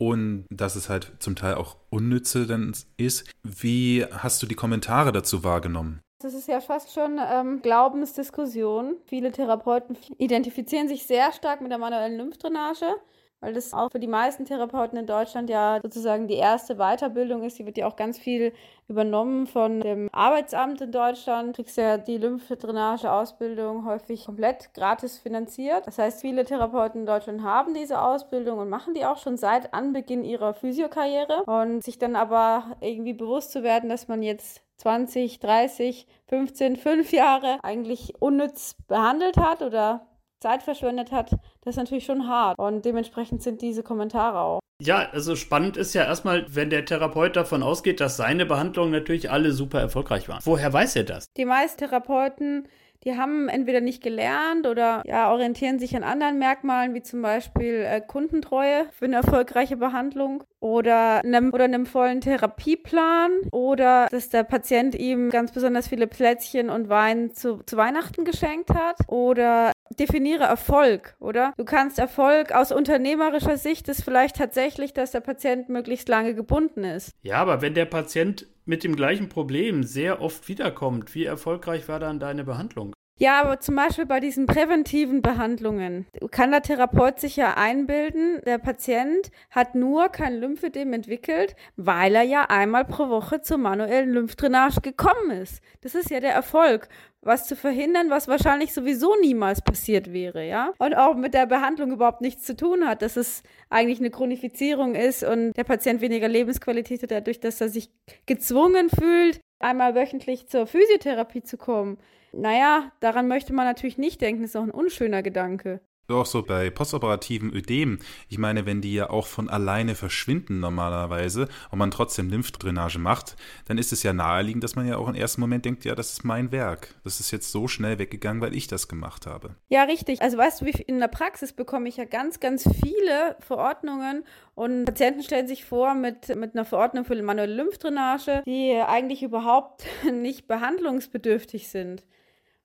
und 0.00 0.46
dass 0.50 0.76
es 0.76 0.88
halt 0.88 1.12
zum 1.18 1.36
Teil 1.36 1.54
auch 1.54 1.76
unnütze 1.90 2.46
dann 2.46 2.72
ist. 2.96 3.30
Wie 3.42 4.06
hast 4.10 4.42
du 4.42 4.46
die 4.46 4.54
Kommentare 4.54 5.12
dazu 5.12 5.44
wahrgenommen? 5.44 6.00
Das 6.22 6.32
ist 6.32 6.48
ja 6.48 6.60
fast 6.60 6.92
schon 6.92 7.18
ähm, 7.18 7.60
Glaubensdiskussion. 7.60 8.96
Viele 9.04 9.30
Therapeuten 9.30 9.96
identifizieren 10.16 10.88
sich 10.88 11.06
sehr 11.06 11.32
stark 11.32 11.60
mit 11.60 11.70
der 11.70 11.78
manuellen 11.78 12.16
Lymphdrainage 12.16 12.96
weil 13.40 13.54
das 13.54 13.72
auch 13.72 13.90
für 13.90 13.98
die 13.98 14.06
meisten 14.06 14.44
Therapeuten 14.44 14.98
in 14.98 15.06
Deutschland 15.06 15.50
ja 15.50 15.80
sozusagen 15.82 16.28
die 16.28 16.34
erste 16.34 16.76
Weiterbildung 16.76 17.42
ist. 17.42 17.58
Die 17.58 17.66
wird 17.66 17.78
ja 17.78 17.86
auch 17.86 17.96
ganz 17.96 18.18
viel 18.18 18.52
übernommen 18.88 19.46
von 19.46 19.80
dem 19.80 20.08
Arbeitsamt 20.12 20.80
in 20.80 20.92
Deutschland. 20.92 21.50
Du 21.50 21.62
kriegst 21.62 21.76
ja 21.76 21.96
die 21.96 22.18
Lymphdrainage-Ausbildung 22.18 23.86
häufig 23.86 24.26
komplett 24.26 24.74
gratis 24.74 25.18
finanziert. 25.18 25.86
Das 25.86 25.98
heißt, 25.98 26.20
viele 26.20 26.44
Therapeuten 26.44 27.00
in 27.00 27.06
Deutschland 27.06 27.42
haben 27.42 27.74
diese 27.74 28.02
Ausbildung 28.02 28.58
und 28.58 28.68
machen 28.68 28.94
die 28.94 29.04
auch 29.04 29.18
schon 29.18 29.36
seit 29.36 29.72
Anbeginn 29.72 30.24
ihrer 30.24 30.54
Physiokarriere 30.54 31.44
und 31.44 31.82
sich 31.82 31.98
dann 31.98 32.16
aber 32.16 32.76
irgendwie 32.80 33.14
bewusst 33.14 33.52
zu 33.52 33.62
werden, 33.62 33.88
dass 33.88 34.08
man 34.08 34.22
jetzt 34.22 34.62
20, 34.78 35.40
30, 35.40 36.06
15, 36.28 36.76
5 36.76 37.12
Jahre 37.12 37.58
eigentlich 37.62 38.14
unnütz 38.18 38.76
behandelt 38.88 39.36
hat 39.36 39.62
oder 39.62 40.06
Zeit 40.40 40.62
verschwendet 40.62 41.12
hat, 41.12 41.30
das 41.30 41.74
ist 41.74 41.76
natürlich 41.76 42.04
schon 42.04 42.26
hart. 42.26 42.58
Und 42.58 42.84
dementsprechend 42.84 43.42
sind 43.42 43.62
diese 43.62 43.82
Kommentare 43.82 44.40
auch. 44.40 44.60
Ja, 44.82 45.08
also 45.12 45.36
spannend 45.36 45.76
ist 45.76 45.94
ja 45.94 46.04
erstmal, 46.04 46.46
wenn 46.48 46.70
der 46.70 46.86
Therapeut 46.86 47.36
davon 47.36 47.62
ausgeht, 47.62 48.00
dass 48.00 48.16
seine 48.16 48.46
Behandlungen 48.46 48.92
natürlich 48.92 49.30
alle 49.30 49.52
super 49.52 49.78
erfolgreich 49.78 50.28
waren. 50.28 50.40
Woher 50.44 50.72
weiß 50.72 50.96
er 50.96 51.04
das? 51.04 51.26
Die 51.36 51.44
meisten 51.44 51.78
Therapeuten 51.78 52.66
die 53.04 53.16
haben 53.16 53.48
entweder 53.48 53.80
nicht 53.80 54.02
gelernt 54.02 54.66
oder 54.66 55.02
ja, 55.06 55.32
orientieren 55.32 55.78
sich 55.78 55.96
an 55.96 56.04
anderen 56.04 56.38
Merkmalen, 56.38 56.92
wie 56.94 57.02
zum 57.02 57.22
Beispiel 57.22 57.86
äh, 57.86 58.00
Kundentreue 58.00 58.86
für 58.92 59.06
eine 59.06 59.16
erfolgreiche 59.16 59.78
Behandlung 59.78 60.44
oder 60.60 61.24
einem, 61.24 61.52
oder 61.52 61.64
einem 61.64 61.86
vollen 61.86 62.20
Therapieplan 62.20 63.30
oder 63.50 64.06
dass 64.10 64.28
der 64.28 64.44
Patient 64.44 64.94
ihm 64.94 65.30
ganz 65.30 65.52
besonders 65.52 65.88
viele 65.88 66.06
Plätzchen 66.06 66.70
und 66.70 66.88
Wein 66.88 67.34
zu, 67.34 67.62
zu 67.64 67.76
Weihnachten 67.76 68.24
geschenkt 68.24 68.70
hat 68.70 68.96
oder 69.08 69.72
definiere 69.98 70.44
Erfolg, 70.44 71.16
oder? 71.18 71.52
Du 71.56 71.64
kannst 71.64 71.98
Erfolg 71.98 72.52
aus 72.52 72.72
unternehmerischer 72.72 73.56
Sicht 73.56 73.88
ist 73.88 74.02
vielleicht 74.02 74.36
tatsächlich, 74.36 74.92
dass 74.92 75.10
der 75.10 75.20
Patient 75.20 75.68
möglichst 75.68 76.08
lange 76.08 76.34
gebunden 76.34 76.84
ist. 76.84 77.12
Ja, 77.22 77.36
aber 77.38 77.62
wenn 77.62 77.74
der 77.74 77.86
Patient 77.86 78.46
mit 78.64 78.84
dem 78.84 78.94
gleichen 78.94 79.28
Problem 79.28 79.82
sehr 79.82 80.22
oft 80.22 80.48
wiederkommt, 80.48 81.14
wie 81.14 81.24
erfolgreich 81.24 81.88
war 81.88 81.98
dann 81.98 82.20
deine 82.20 82.44
Behandlung? 82.44 82.92
Ja, 83.22 83.42
aber 83.42 83.60
zum 83.60 83.76
Beispiel 83.76 84.06
bei 84.06 84.18
diesen 84.18 84.46
präventiven 84.46 85.20
Behandlungen 85.20 86.06
kann 86.30 86.52
der 86.52 86.62
Therapeut 86.62 87.20
sich 87.20 87.36
ja 87.36 87.52
einbilden, 87.54 88.40
der 88.46 88.56
Patient 88.56 89.30
hat 89.50 89.74
nur 89.74 90.08
kein 90.08 90.40
Lymphedem 90.40 90.94
entwickelt, 90.94 91.54
weil 91.76 92.14
er 92.14 92.22
ja 92.22 92.46
einmal 92.48 92.86
pro 92.86 93.10
Woche 93.10 93.42
zur 93.42 93.58
manuellen 93.58 94.14
Lymphdrainage 94.14 94.80
gekommen 94.80 95.32
ist. 95.32 95.62
Das 95.82 95.94
ist 95.94 96.08
ja 96.08 96.20
der 96.20 96.32
Erfolg 96.32 96.88
was 97.20 97.46
zu 97.46 97.56
verhindern, 97.56 98.08
was 98.08 98.26
wahrscheinlich 98.26 98.72
sowieso 98.72 99.14
niemals 99.20 99.60
passiert 99.60 100.10
wäre, 100.14 100.48
ja? 100.48 100.72
Und 100.78 100.96
auch 100.96 101.14
mit 101.14 101.34
der 101.34 101.44
Behandlung 101.44 101.92
überhaupt 101.92 102.22
nichts 102.22 102.44
zu 102.44 102.56
tun 102.56 102.88
hat, 102.88 103.02
dass 103.02 103.18
es 103.18 103.42
eigentlich 103.68 103.98
eine 103.98 104.08
Chronifizierung 104.08 104.94
ist 104.94 105.22
und 105.24 105.52
der 105.52 105.64
Patient 105.64 106.00
weniger 106.00 106.28
Lebensqualität 106.28 107.02
hat 107.02 107.10
dadurch, 107.10 107.38
dass 107.38 107.60
er 107.60 107.68
sich 107.68 107.90
gezwungen 108.24 108.88
fühlt, 108.88 109.40
einmal 109.58 109.94
wöchentlich 109.94 110.48
zur 110.48 110.66
Physiotherapie 110.66 111.42
zu 111.42 111.58
kommen. 111.58 111.98
Naja, 112.32 112.92
daran 113.00 113.28
möchte 113.28 113.52
man 113.52 113.66
natürlich 113.66 113.98
nicht 113.98 114.20
denken, 114.20 114.44
ist 114.44 114.56
auch 114.56 114.62
ein 114.62 114.70
unschöner 114.70 115.22
Gedanke. 115.22 115.80
Auch 116.10 116.26
so 116.26 116.42
bei 116.42 116.70
postoperativen 116.70 117.54
Ödem. 117.54 117.98
Ich 118.28 118.38
meine, 118.38 118.66
wenn 118.66 118.80
die 118.80 118.94
ja 118.94 119.10
auch 119.10 119.26
von 119.26 119.48
alleine 119.48 119.94
verschwinden 119.94 120.60
normalerweise 120.60 121.48
und 121.70 121.78
man 121.78 121.90
trotzdem 121.90 122.30
Lymphdrainage 122.30 122.98
macht, 122.98 123.36
dann 123.66 123.78
ist 123.78 123.92
es 123.92 124.02
ja 124.02 124.12
naheliegend, 124.12 124.64
dass 124.64 124.76
man 124.76 124.88
ja 124.88 124.96
auch 124.96 125.08
im 125.08 125.14
ersten 125.14 125.40
Moment 125.40 125.64
denkt, 125.64 125.84
ja, 125.84 125.94
das 125.94 126.12
ist 126.12 126.24
mein 126.24 126.52
Werk. 126.52 126.94
Das 127.04 127.20
ist 127.20 127.30
jetzt 127.30 127.52
so 127.52 127.68
schnell 127.68 127.98
weggegangen, 127.98 128.42
weil 128.42 128.54
ich 128.54 128.66
das 128.66 128.88
gemacht 128.88 129.26
habe. 129.26 129.54
Ja, 129.68 129.84
richtig. 129.84 130.20
Also 130.20 130.36
weißt 130.36 130.60
du, 130.60 130.66
in 130.66 130.98
der 130.98 131.08
Praxis 131.08 131.52
bekomme 131.52 131.88
ich 131.88 131.96
ja 131.96 132.04
ganz, 132.04 132.40
ganz 132.40 132.68
viele 132.84 133.36
Verordnungen 133.40 134.24
und 134.54 134.84
Patienten 134.84 135.22
stellen 135.22 135.46
sich 135.46 135.64
vor 135.64 135.94
mit, 135.94 136.34
mit 136.36 136.54
einer 136.54 136.64
Verordnung 136.64 137.04
für 137.04 137.20
manuelle 137.22 137.54
Lymphdrainage, 137.54 138.42
die 138.46 138.74
eigentlich 138.74 139.22
überhaupt 139.22 139.84
nicht 140.12 140.48
behandlungsbedürftig 140.48 141.68
sind 141.68 142.02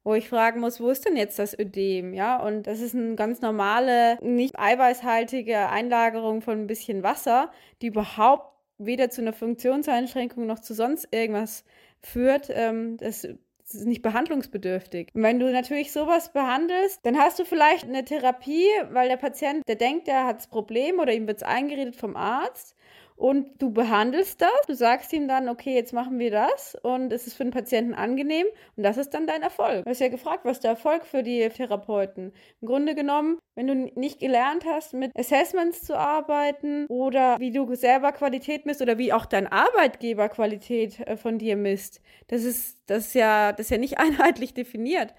wo 0.05 0.13
ich 0.13 0.29
fragen 0.29 0.59
muss, 0.61 0.79
wo 0.79 0.89
ist 0.91 1.03
denn 1.05 1.17
jetzt 1.17 1.39
das 1.39 1.57
Ödem? 1.57 2.13
Ja, 2.13 2.37
und 2.37 2.67
das 2.67 2.79
ist 2.79 2.95
eine 2.95 3.15
ganz 3.15 3.41
normale, 3.41 4.17
nicht 4.21 4.57
eiweißhaltige 4.57 5.67
Einlagerung 5.69 6.41
von 6.41 6.61
ein 6.61 6.67
bisschen 6.67 7.01
Wasser, 7.01 7.51
die 7.81 7.87
überhaupt 7.87 8.53
weder 8.77 9.09
zu 9.09 9.21
einer 9.21 9.33
Funktionseinschränkung 9.33 10.45
noch 10.45 10.59
zu 10.59 10.75
sonst 10.75 11.07
irgendwas 11.11 11.65
führt. 12.01 12.49
Ähm, 12.51 12.97
das 12.97 13.23
ist 13.23 13.87
nicht 13.87 14.03
behandlungsbedürftig. 14.03 15.09
Und 15.15 15.23
wenn 15.23 15.39
du 15.39 15.51
natürlich 15.51 15.91
sowas 15.91 16.31
behandelst, 16.31 16.99
dann 17.03 17.17
hast 17.17 17.39
du 17.39 17.43
vielleicht 17.45 17.85
eine 17.85 18.05
Therapie, 18.05 18.67
weil 18.91 19.09
der 19.09 19.17
Patient, 19.17 19.67
der 19.67 19.75
denkt, 19.75 20.07
der 20.07 20.25
hat 20.25 20.37
das 20.37 20.47
Problem 20.47 20.99
oder 20.99 21.13
ihm 21.13 21.25
wird 21.25 21.37
es 21.37 21.43
eingeredet 21.43 21.95
vom 21.95 22.15
Arzt 22.15 22.75
und 23.15 23.61
du 23.61 23.71
behandelst 23.71 24.41
das, 24.41 24.49
du 24.67 24.75
sagst 24.75 25.13
ihm 25.13 25.27
dann, 25.27 25.47
okay, 25.47 25.73
jetzt 25.73 25.93
machen 25.93 26.19
wir 26.19 26.31
das 26.31 26.75
und 26.83 27.13
es 27.13 27.27
ist 27.27 27.35
für 27.35 27.43
den 27.43 27.51
Patienten 27.51 27.93
angenehm 27.93 28.45
und 28.75 28.83
das 28.83 28.97
ist 28.97 29.11
dann 29.13 29.25
dein 29.25 29.41
Erfolg. 29.41 29.85
Du 29.85 29.89
hast 29.89 30.01
ja 30.01 30.09
gefragt, 30.09 30.43
was 30.43 30.57
ist 30.57 30.63
der 30.63 30.71
Erfolg 30.71 31.05
für 31.05 31.23
die 31.23 31.47
Therapeuten? 31.49 32.33
Im 32.61 32.67
Grunde 32.67 32.93
genommen, 32.93 33.39
wenn 33.55 33.67
du 33.67 33.75
nicht 33.99 34.19
gelernt 34.19 34.65
hast, 34.65 34.93
mit 34.93 35.11
Assessments 35.17 35.83
zu 35.83 35.97
arbeiten 35.97 36.87
oder 36.87 37.37
wie 37.39 37.51
du 37.51 37.73
selber 37.75 38.11
Qualität 38.11 38.65
misst 38.65 38.81
oder 38.81 38.97
wie 38.97 39.13
auch 39.13 39.25
dein 39.25 39.47
Arbeitgeber 39.47 40.27
Qualität 40.27 40.99
äh, 40.99 41.15
von 41.15 41.37
dir 41.37 41.55
misst, 41.55 42.01
das 42.27 42.43
ist, 42.43 42.79
das 42.87 43.07
ist 43.07 43.15
ja, 43.15 43.53
das 43.53 43.67
ist 43.67 43.71
ja 43.71 43.77
nicht 43.77 43.97
einheitlich 43.97 44.53
definiert. 44.53 45.13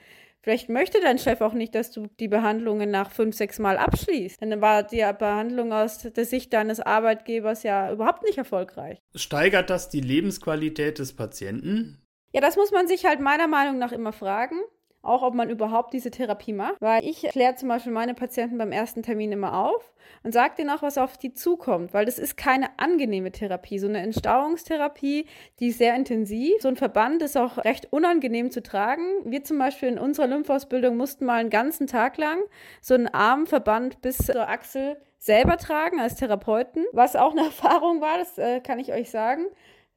Vielleicht 0.46 0.68
möchte 0.68 1.00
dein 1.00 1.18
Chef 1.18 1.40
auch 1.40 1.54
nicht, 1.54 1.74
dass 1.74 1.90
du 1.90 2.06
die 2.20 2.28
Behandlungen 2.28 2.88
nach 2.88 3.10
fünf, 3.10 3.34
sechs 3.34 3.58
Mal 3.58 3.78
abschließt. 3.78 4.40
Dann 4.40 4.60
war 4.60 4.84
die 4.84 5.04
Behandlung 5.18 5.72
aus 5.72 5.98
der 5.98 6.24
Sicht 6.24 6.52
deines 6.52 6.78
Arbeitgebers 6.78 7.64
ja 7.64 7.90
überhaupt 7.90 8.22
nicht 8.22 8.38
erfolgreich. 8.38 9.00
Steigert 9.16 9.70
das 9.70 9.88
die 9.88 10.00
Lebensqualität 10.00 11.00
des 11.00 11.16
Patienten? 11.16 12.00
Ja, 12.32 12.40
das 12.40 12.54
muss 12.54 12.70
man 12.70 12.86
sich 12.86 13.04
halt 13.06 13.18
meiner 13.18 13.48
Meinung 13.48 13.78
nach 13.78 13.90
immer 13.90 14.12
fragen 14.12 14.60
auch 15.06 15.22
ob 15.22 15.34
man 15.34 15.50
überhaupt 15.50 15.92
diese 15.92 16.10
Therapie 16.10 16.52
macht. 16.52 16.80
Weil 16.80 17.04
ich 17.04 17.22
kläre 17.22 17.54
zum 17.54 17.68
Beispiel 17.68 17.92
meine 17.92 18.14
Patienten 18.14 18.58
beim 18.58 18.72
ersten 18.72 19.02
Termin 19.02 19.32
immer 19.32 19.56
auf 19.56 19.92
und 20.22 20.32
sage 20.32 20.54
denen 20.58 20.70
auch, 20.70 20.82
was 20.82 20.98
auf 20.98 21.16
die 21.16 21.32
zukommt, 21.32 21.94
weil 21.94 22.04
das 22.04 22.18
ist 22.18 22.36
keine 22.36 22.78
angenehme 22.78 23.32
Therapie. 23.32 23.78
So 23.78 23.88
eine 23.88 24.00
Entstauungstherapie, 24.00 25.26
die 25.60 25.68
ist 25.68 25.78
sehr 25.78 25.94
intensiv. 25.94 26.60
So 26.60 26.68
ein 26.68 26.76
Verband 26.76 27.22
ist 27.22 27.36
auch 27.36 27.58
recht 27.58 27.92
unangenehm 27.92 28.50
zu 28.50 28.62
tragen. 28.62 29.02
Wir 29.24 29.44
zum 29.44 29.58
Beispiel 29.58 29.88
in 29.88 29.98
unserer 29.98 30.26
Lymphausbildung 30.26 30.96
mussten 30.96 31.24
mal 31.24 31.40
einen 31.40 31.50
ganzen 31.50 31.86
Tag 31.86 32.16
lang 32.18 32.38
so 32.80 32.94
einen 32.94 33.08
Armverband 33.08 34.02
bis 34.02 34.18
zur 34.18 34.48
Achsel 34.48 34.96
selber 35.18 35.56
tragen 35.56 36.00
als 36.00 36.14
Therapeuten, 36.16 36.84
was 36.92 37.16
auch 37.16 37.32
eine 37.32 37.42
Erfahrung 37.46 38.00
war, 38.00 38.18
das 38.18 38.38
äh, 38.38 38.60
kann 38.60 38.78
ich 38.78 38.92
euch 38.92 39.10
sagen. 39.10 39.46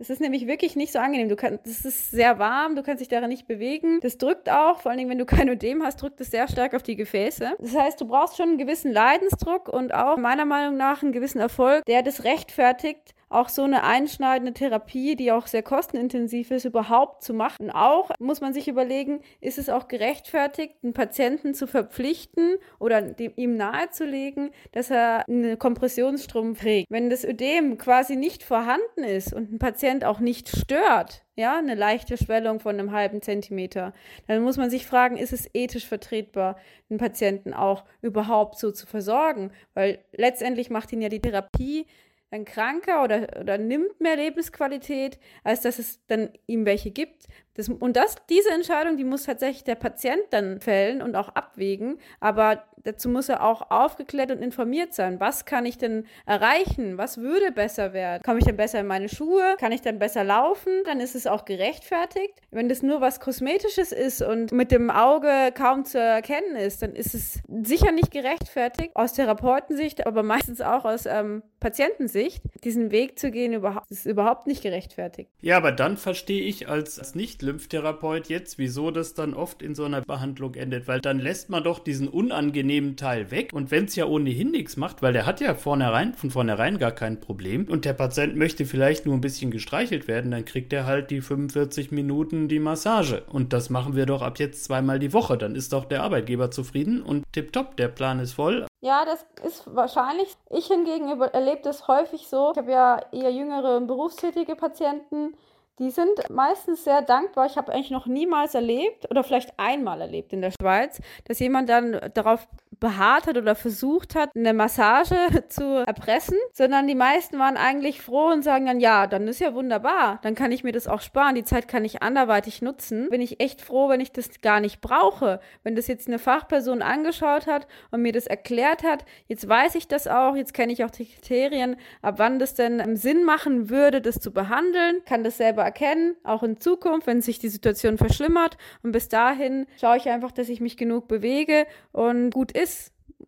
Es 0.02 0.10
ist 0.10 0.22
nämlich 0.22 0.48
wirklich 0.48 0.78
nicht 0.78 0.94
so 0.94 1.00
angenehm. 1.00 1.28
Du 1.28 1.36
kannst, 1.36 1.68
es 1.68 1.84
ist 1.84 2.12
sehr 2.12 2.40
warm, 2.40 2.78
du 2.78 2.84
kannst 2.84 3.02
dich 3.02 3.10
darin 3.10 3.28
nicht 3.28 3.48
bewegen. 3.48 4.00
Das 4.00 4.18
drückt 4.18 4.50
auch, 4.50 4.80
vor 4.80 4.92
allen 4.92 4.98
Dingen, 4.98 5.10
wenn 5.10 5.18
du 5.18 5.26
kein 5.38 5.50
Ödem 5.50 5.84
hast, 5.84 6.02
drückt 6.02 6.22
es 6.22 6.32
sehr 6.32 6.48
stark 6.48 6.74
auf 6.74 6.84
die 6.84 6.96
Gefäße. 6.96 7.52
Das 7.60 7.76
heißt, 7.76 8.00
du 8.00 8.08
brauchst 8.08 8.38
schon 8.38 8.50
einen 8.50 8.58
gewissen 8.58 8.94
Leidensdruck 8.94 9.68
und 9.68 9.94
auch 9.94 10.16
meiner 10.16 10.46
Meinung 10.46 10.78
nach 10.78 11.04
einen 11.04 11.12
gewissen 11.12 11.40
Erfolg, 11.40 11.84
der 11.84 12.02
das 12.02 12.24
rechtfertigt, 12.24 13.14
auch 13.30 13.50
so 13.50 13.63
eine 13.63 13.84
einschneidende 13.84 14.54
Therapie, 14.54 15.15
die 15.15 15.32
auch 15.32 15.48
sehr 15.48 15.63
kostenintensiv 15.63 16.52
ist, 16.52 16.65
überhaupt 16.65 17.24
zu 17.24 17.34
machen. 17.34 17.70
Auch 17.72 18.12
muss 18.20 18.42
man 18.42 18.54
sich 18.54 18.68
überlegen, 18.68 19.22
ist 19.39 19.58
es 19.58 19.70
auch 19.70 19.88
gerechtfertigt, 19.88 20.76
einen 20.84 20.94
Patienten 20.94 21.54
zu 21.54 21.68
verpflichten 21.68 22.56
oder 22.80 23.02
dem, 23.02 23.34
ihm 23.36 23.56
nahezulegen, 23.56 24.50
dass 24.72 24.89
er 24.89 25.28
einen 25.28 25.60
Kompressionsstrom 25.60 26.56
trägt. 26.56 26.89
Wenn 26.89 27.10
das 27.10 27.24
Ödem 27.24 27.78
quasi 27.78 28.15
nicht 28.15 28.44
vorhanden 28.44 29.04
ist 29.04 29.34
und 29.34 29.52
ein 29.52 29.60
Patient 29.60 30.04
auch 30.04 30.20
nicht 30.20 30.50
stört, 30.50 31.24
ja, 31.36 31.58
eine 31.58 31.76
leichte 31.76 32.18
Schwellung 32.18 32.60
von 32.60 32.78
einem 32.78 32.92
halben 32.92 33.22
Zentimeter, 33.22 33.94
dann 34.28 34.44
muss 34.44 34.58
man 34.58 34.70
sich 34.70 34.86
fragen, 34.86 35.15
ist 35.15 35.32
es 35.32 35.50
ethisch 35.54 35.88
vertretbar, 35.88 36.58
den 36.89 36.98
Patienten 36.98 37.54
auch 37.54 37.86
überhaupt 38.02 38.60
so 38.60 38.72
zu 38.72 38.86
versorgen? 38.86 39.52
Weil 39.74 40.04
letztendlich 40.12 40.70
macht 40.70 40.92
ihn 40.92 41.02
ja 41.02 41.08
die 41.08 41.22
Therapie 41.22 41.86
dann 42.32 42.46
kranker 42.46 43.04
oder, 43.04 43.39
oder 43.39 43.58
nimmt 43.58 44.00
mehr 44.00 44.15
Lebensqualität, 44.15 45.20
als 45.44 45.62
dass 45.62 45.80
es 45.80 46.06
dann 46.08 46.30
ihm 46.46 46.65
welche 46.65 46.92
gibt. 46.92 47.28
Das, 47.60 47.67
und 47.67 47.98
das, 47.98 48.15
diese 48.30 48.52
Entscheidung, 48.52 48.95
die 48.95 49.04
muss 49.04 49.24
tatsächlich 49.24 49.65
der 49.65 49.76
Patient 49.76 50.22
dann 50.30 50.62
fällen 50.62 51.02
und 51.02 51.17
auch 51.17 51.28
abwägen. 51.28 52.00
Aber 52.22 52.63
dazu 52.84 53.10
muss 53.10 53.28
er 53.28 53.43
auch 53.43 53.69
aufgeklärt 53.69 54.32
und 54.32 54.41
informiert 54.41 54.93
sein. 54.93 55.19
Was 55.19 55.43
kann 55.43 55.65
ich 55.65 55.78
denn 55.78 56.06
erreichen? 56.26 56.98
Was 56.98 57.17
würde 57.17 57.52
besser 57.52 57.91
werden? 57.91 58.24
Komme 58.24 58.39
ich 58.39 58.45
dann 58.45 58.56
besser 58.56 58.80
in 58.80 58.88
meine 58.88 59.10
Schuhe? 59.10 59.56
Kann 59.60 59.74
ich 59.74 59.82
dann 59.82 60.00
besser 60.00 60.24
laufen? 60.24 60.72
Dann 60.86 61.02
ist 61.02 61.15
es 61.15 61.28
auch 61.28 61.43
gerechtfertigt. 61.43 62.34
Wenn 62.52 62.69
das 62.69 62.82
nur 62.82 63.02
was 63.02 63.19
Kosmetisches 63.19 63.91
ist 63.91 64.22
und 64.22 64.52
mit 64.52 64.72
dem 64.72 64.89
Auge 64.89 65.52
kaum 65.54 65.86
zu 65.86 66.00
erkennen 66.00 66.56
ist, 66.56 66.82
dann 66.82 66.93
ist 66.93 67.13
es 67.13 67.41
sicher 67.63 67.91
nicht 67.91 68.12
gerechtfertigt. 68.12 68.91
Aus 68.95 69.13
Therapeutensicht, 69.13 70.08
aber 70.08 70.24
meistens 70.24 70.62
auch 70.62 70.86
aus 70.86 71.06
ähm, 71.06 71.43
Patientensicht, 71.60 72.41
diesen 72.63 72.91
Weg 72.91 73.19
zu 73.19 73.32
gehen, 73.32 73.54
überhaupt, 73.54 73.91
ist 73.91 74.06
überhaupt 74.06 74.48
nicht 74.48 74.63
gerechtfertigt. 74.63 75.30
Ja, 75.41 75.58
aber 75.58 75.72
dann 75.72 75.98
verstehe 75.98 76.43
ich 76.43 76.69
als, 76.69 77.00
als 77.00 77.15
nicht 77.15 77.41
Lymphtherapeut 77.50 78.30
jetzt, 78.30 78.60
wieso 78.60 78.92
das 78.92 79.16
dann 79.16 79.34
oft 79.34 79.64
in 79.64 79.74
so 79.74 79.84
einer 79.84 80.02
Behandlung 80.02 80.54
endet, 80.54 80.88
weil 80.88 81.02
dann 81.02 81.18
lässt 81.18 81.50
man 81.50 81.64
doch 81.64 81.80
diesen 81.80 82.08
unangenehmen 82.08 82.96
Teil 82.96 83.32
weg 83.32 83.54
und 83.54 83.72
wenn 83.72 83.86
es 83.86 83.96
ja 83.96 84.06
ohnehin 84.06 84.52
nichts 84.52 84.78
macht, 84.78 85.02
weil 85.02 85.14
der 85.14 85.26
hat 85.26 85.42
ja 85.42 85.56
vornherein, 85.56 86.14
von 86.14 86.30
vornherein 86.30 86.78
gar 86.78 86.92
kein 86.92 87.20
Problem 87.20 87.66
und 87.68 87.86
der 87.86 87.94
Patient 87.94 88.36
möchte 88.36 88.66
vielleicht 88.66 89.08
nur 89.08 89.16
ein 89.16 89.22
bisschen 89.22 89.50
gestreichelt 89.50 90.08
werden, 90.08 90.30
dann 90.30 90.46
kriegt 90.46 90.72
er 90.74 90.86
halt 90.86 91.10
die 91.10 91.22
45 91.22 91.92
Minuten 91.92 92.48
die 92.48 92.60
Massage 92.60 93.24
und 93.28 93.52
das 93.52 93.72
machen 93.72 93.96
wir 93.96 94.06
doch 94.06 94.22
ab 94.22 94.38
jetzt 94.38 94.64
zweimal 94.66 95.00
die 95.00 95.14
Woche, 95.14 95.36
dann 95.36 95.56
ist 95.56 95.74
doch 95.74 95.86
der 95.86 96.04
Arbeitgeber 96.04 96.52
zufrieden 96.52 97.02
und 97.02 97.24
tipptopp, 97.34 97.78
der 97.78 97.88
Plan 97.88 98.20
ist 98.20 98.34
voll. 98.34 98.68
Ja, 98.82 99.04
das 99.04 99.26
ist 99.44 99.76
wahrscheinlich. 99.76 100.30
Ich 100.52 100.68
hingegen 100.68 101.10
erlebe 101.22 101.62
das 101.64 101.90
häufig 101.90 102.28
so. 102.28 102.52
Ich 102.52 102.58
habe 102.58 102.72
ja 102.72 103.02
eher 103.12 103.32
jüngere 103.32 103.82
berufstätige 103.82 104.56
Patienten, 104.56 105.36
die 105.80 105.89
sind 105.89 106.30
meistens 106.30 106.84
sehr 106.84 107.02
dankbar. 107.02 107.46
Ich 107.46 107.58
habe 107.58 107.72
eigentlich 107.72 107.92
noch 107.92 108.06
niemals 108.06 108.54
erlebt 108.54 109.10
oder 109.10 109.24
vielleicht 109.24 109.58
einmal 109.58 110.02
erlebt 110.02 110.34
in 110.34 110.42
der 110.42 110.52
Schweiz, 110.52 111.02
dass 111.26 111.39
jemand 111.39 111.70
dann 111.70 112.00
darauf 112.13 112.48
beharrt 112.80 113.28
hat 113.28 113.38
oder 113.38 113.56
versucht 113.56 114.15
hat, 114.15 114.36
eine 114.36 114.54
Massage 114.54 115.15
zu 115.50 115.84
erpressen, 115.86 116.38
sondern 116.54 116.88
die 116.88 116.96
meisten 116.96 117.39
waren 117.39 117.58
eigentlich 117.58 118.02
froh 118.02 118.28
und 118.28 118.44
sagen 118.44 118.65
dann, 118.65 118.80
ja, 118.80 119.08
dann 119.08 119.28
ist 119.28 119.39
ja 119.39 119.54
wunderbar, 119.54 120.20
dann 120.24 120.36
kann 120.36 120.52
ich 120.52 120.63
mir 120.63 120.72
das 120.72 120.88
auch 120.88 121.02
sparen, 121.02 121.36
die 121.36 121.44
Zeit 121.44 121.68
kann 121.68 121.86
ich 121.86 122.02
anderweitig 122.02 122.62
nutzen. 122.62 123.10
Bin 123.10 123.22
ich 123.22 123.39
echt 123.42 123.62
froh, 123.62 123.89
wenn 123.89 124.00
ich 124.00 124.12
das 124.12 124.42
gar 124.42 124.60
nicht 124.60 124.82
brauche. 124.82 125.39
Wenn 125.63 125.76
das 125.76 125.88
jetzt 125.88 126.08
eine 126.08 126.20
Fachperson 126.20 126.82
angeschaut 126.82 127.48
hat 127.48 127.68
und 127.92 128.02
mir 128.02 128.13
das 128.13 128.28
erklärt 128.28 128.84
hat, 128.84 129.06
jetzt 129.28 129.48
weiß 129.48 129.76
ich 129.76 129.88
das 129.88 130.08
auch, 130.08 130.36
jetzt 130.36 130.54
kenne 130.54 130.74
ich 130.74 130.84
auch 130.84 130.92
die 130.92 131.06
Kriterien, 131.06 131.76
ab 132.02 132.15
wann 132.18 132.39
das 132.39 132.54
denn 132.54 132.96
Sinn 132.96 133.24
machen 133.24 133.70
würde, 133.70 134.02
das 134.02 134.20
zu 134.20 134.32
behandeln, 134.32 135.02
kann 135.06 135.24
das 135.24 135.38
selber 135.38 135.63
erkennen, 135.63 136.15
auch 136.24 136.44
in 136.44 136.60
Zukunft, 136.60 137.08
wenn 137.08 137.22
sich 137.22 137.39
die 137.39 137.50
Situation 137.50 137.98
verschlimmert. 137.98 138.58
Und 138.84 138.92
bis 138.92 139.10
dahin 139.10 139.65
schaue 139.80 139.98
ich 139.98 140.10
einfach, 140.10 140.32
dass 140.32 140.50
ich 140.50 140.62
mich 140.62 140.78
genug 140.78 141.08
bewege 141.08 141.65
und 141.92 142.32
gut 142.32 142.52
ist 142.52 142.69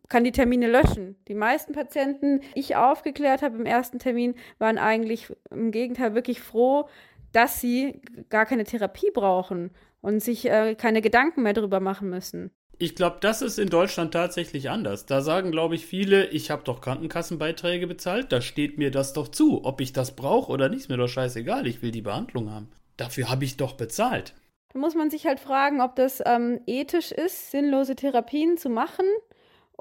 kann 0.09 0.23
die 0.23 0.31
Termine 0.31 0.67
löschen. 0.67 1.15
Die 1.27 1.33
meisten 1.33 1.73
Patienten, 1.73 2.41
die 2.41 2.59
ich 2.59 2.75
aufgeklärt 2.75 3.41
habe 3.41 3.57
im 3.57 3.65
ersten 3.65 3.99
Termin, 3.99 4.35
waren 4.59 4.77
eigentlich 4.77 5.33
im 5.49 5.71
Gegenteil 5.71 6.15
wirklich 6.15 6.41
froh, 6.41 6.87
dass 7.31 7.61
sie 7.61 8.01
gar 8.29 8.45
keine 8.45 8.63
Therapie 8.63 9.11
brauchen 9.13 9.71
und 10.01 10.21
sich 10.21 10.49
äh, 10.49 10.75
keine 10.75 11.01
Gedanken 11.01 11.43
mehr 11.43 11.53
darüber 11.53 11.79
machen 11.79 12.09
müssen. 12.09 12.51
Ich 12.77 12.95
glaube, 12.95 13.17
das 13.21 13.43
ist 13.43 13.59
in 13.59 13.69
Deutschland 13.69 14.11
tatsächlich 14.11 14.69
anders. 14.71 15.05
Da 15.05 15.21
sagen, 15.21 15.51
glaube 15.51 15.75
ich, 15.75 15.85
viele, 15.85 16.25
ich 16.25 16.49
habe 16.49 16.63
doch 16.63 16.81
Krankenkassenbeiträge 16.81 17.85
bezahlt, 17.85 18.31
da 18.31 18.41
steht 18.41 18.79
mir 18.79 18.89
das 18.89 19.13
doch 19.13 19.27
zu. 19.27 19.63
Ob 19.63 19.81
ich 19.81 19.93
das 19.93 20.15
brauche 20.15 20.51
oder 20.51 20.67
nicht, 20.67 20.81
ist 20.81 20.89
mir 20.89 20.97
doch 20.97 21.07
scheißegal, 21.07 21.67
ich 21.67 21.83
will 21.83 21.91
die 21.91 22.01
Behandlung 22.01 22.49
haben. 22.49 22.69
Dafür 22.97 23.29
habe 23.29 23.45
ich 23.45 23.55
doch 23.55 23.73
bezahlt. 23.73 24.33
Da 24.73 24.79
muss 24.79 24.95
man 24.95 25.11
sich 25.11 25.27
halt 25.27 25.39
fragen, 25.39 25.79
ob 25.79 25.95
das 25.95 26.23
ähm, 26.25 26.61
ethisch 26.65 27.11
ist, 27.11 27.51
sinnlose 27.51 27.95
Therapien 27.95 28.57
zu 28.57 28.69
machen 28.69 29.05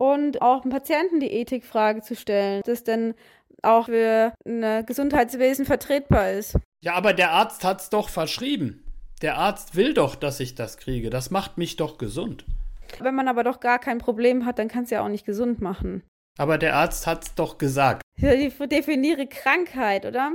und 0.00 0.40
auch 0.40 0.62
dem 0.62 0.70
Patienten 0.70 1.20
die 1.20 1.30
Ethikfrage 1.30 2.00
zu 2.00 2.16
stellen, 2.16 2.62
dass 2.64 2.84
denn 2.84 3.14
auch 3.62 3.84
für 3.84 4.32
ein 4.46 4.86
Gesundheitswesen 4.86 5.66
vertretbar 5.66 6.30
ist. 6.30 6.56
Ja, 6.82 6.94
aber 6.94 7.12
der 7.12 7.32
Arzt 7.32 7.64
hat 7.64 7.82
es 7.82 7.90
doch 7.90 8.08
verschrieben. 8.08 8.82
Der 9.20 9.36
Arzt 9.36 9.76
will 9.76 9.92
doch, 9.92 10.14
dass 10.14 10.40
ich 10.40 10.54
das 10.54 10.78
kriege. 10.78 11.10
Das 11.10 11.30
macht 11.30 11.58
mich 11.58 11.76
doch 11.76 11.98
gesund. 11.98 12.46
Wenn 12.98 13.14
man 13.14 13.28
aber 13.28 13.44
doch 13.44 13.60
gar 13.60 13.78
kein 13.78 13.98
Problem 13.98 14.46
hat, 14.46 14.58
dann 14.58 14.68
kann 14.68 14.84
es 14.84 14.90
ja 14.90 15.04
auch 15.04 15.08
nicht 15.08 15.26
gesund 15.26 15.60
machen. 15.60 16.02
Aber 16.38 16.56
der 16.56 16.76
Arzt 16.76 17.06
hat 17.06 17.24
es 17.24 17.34
doch 17.34 17.58
gesagt. 17.58 18.00
Ich 18.16 18.56
definiere 18.56 19.26
Krankheit, 19.26 20.06
oder? 20.06 20.32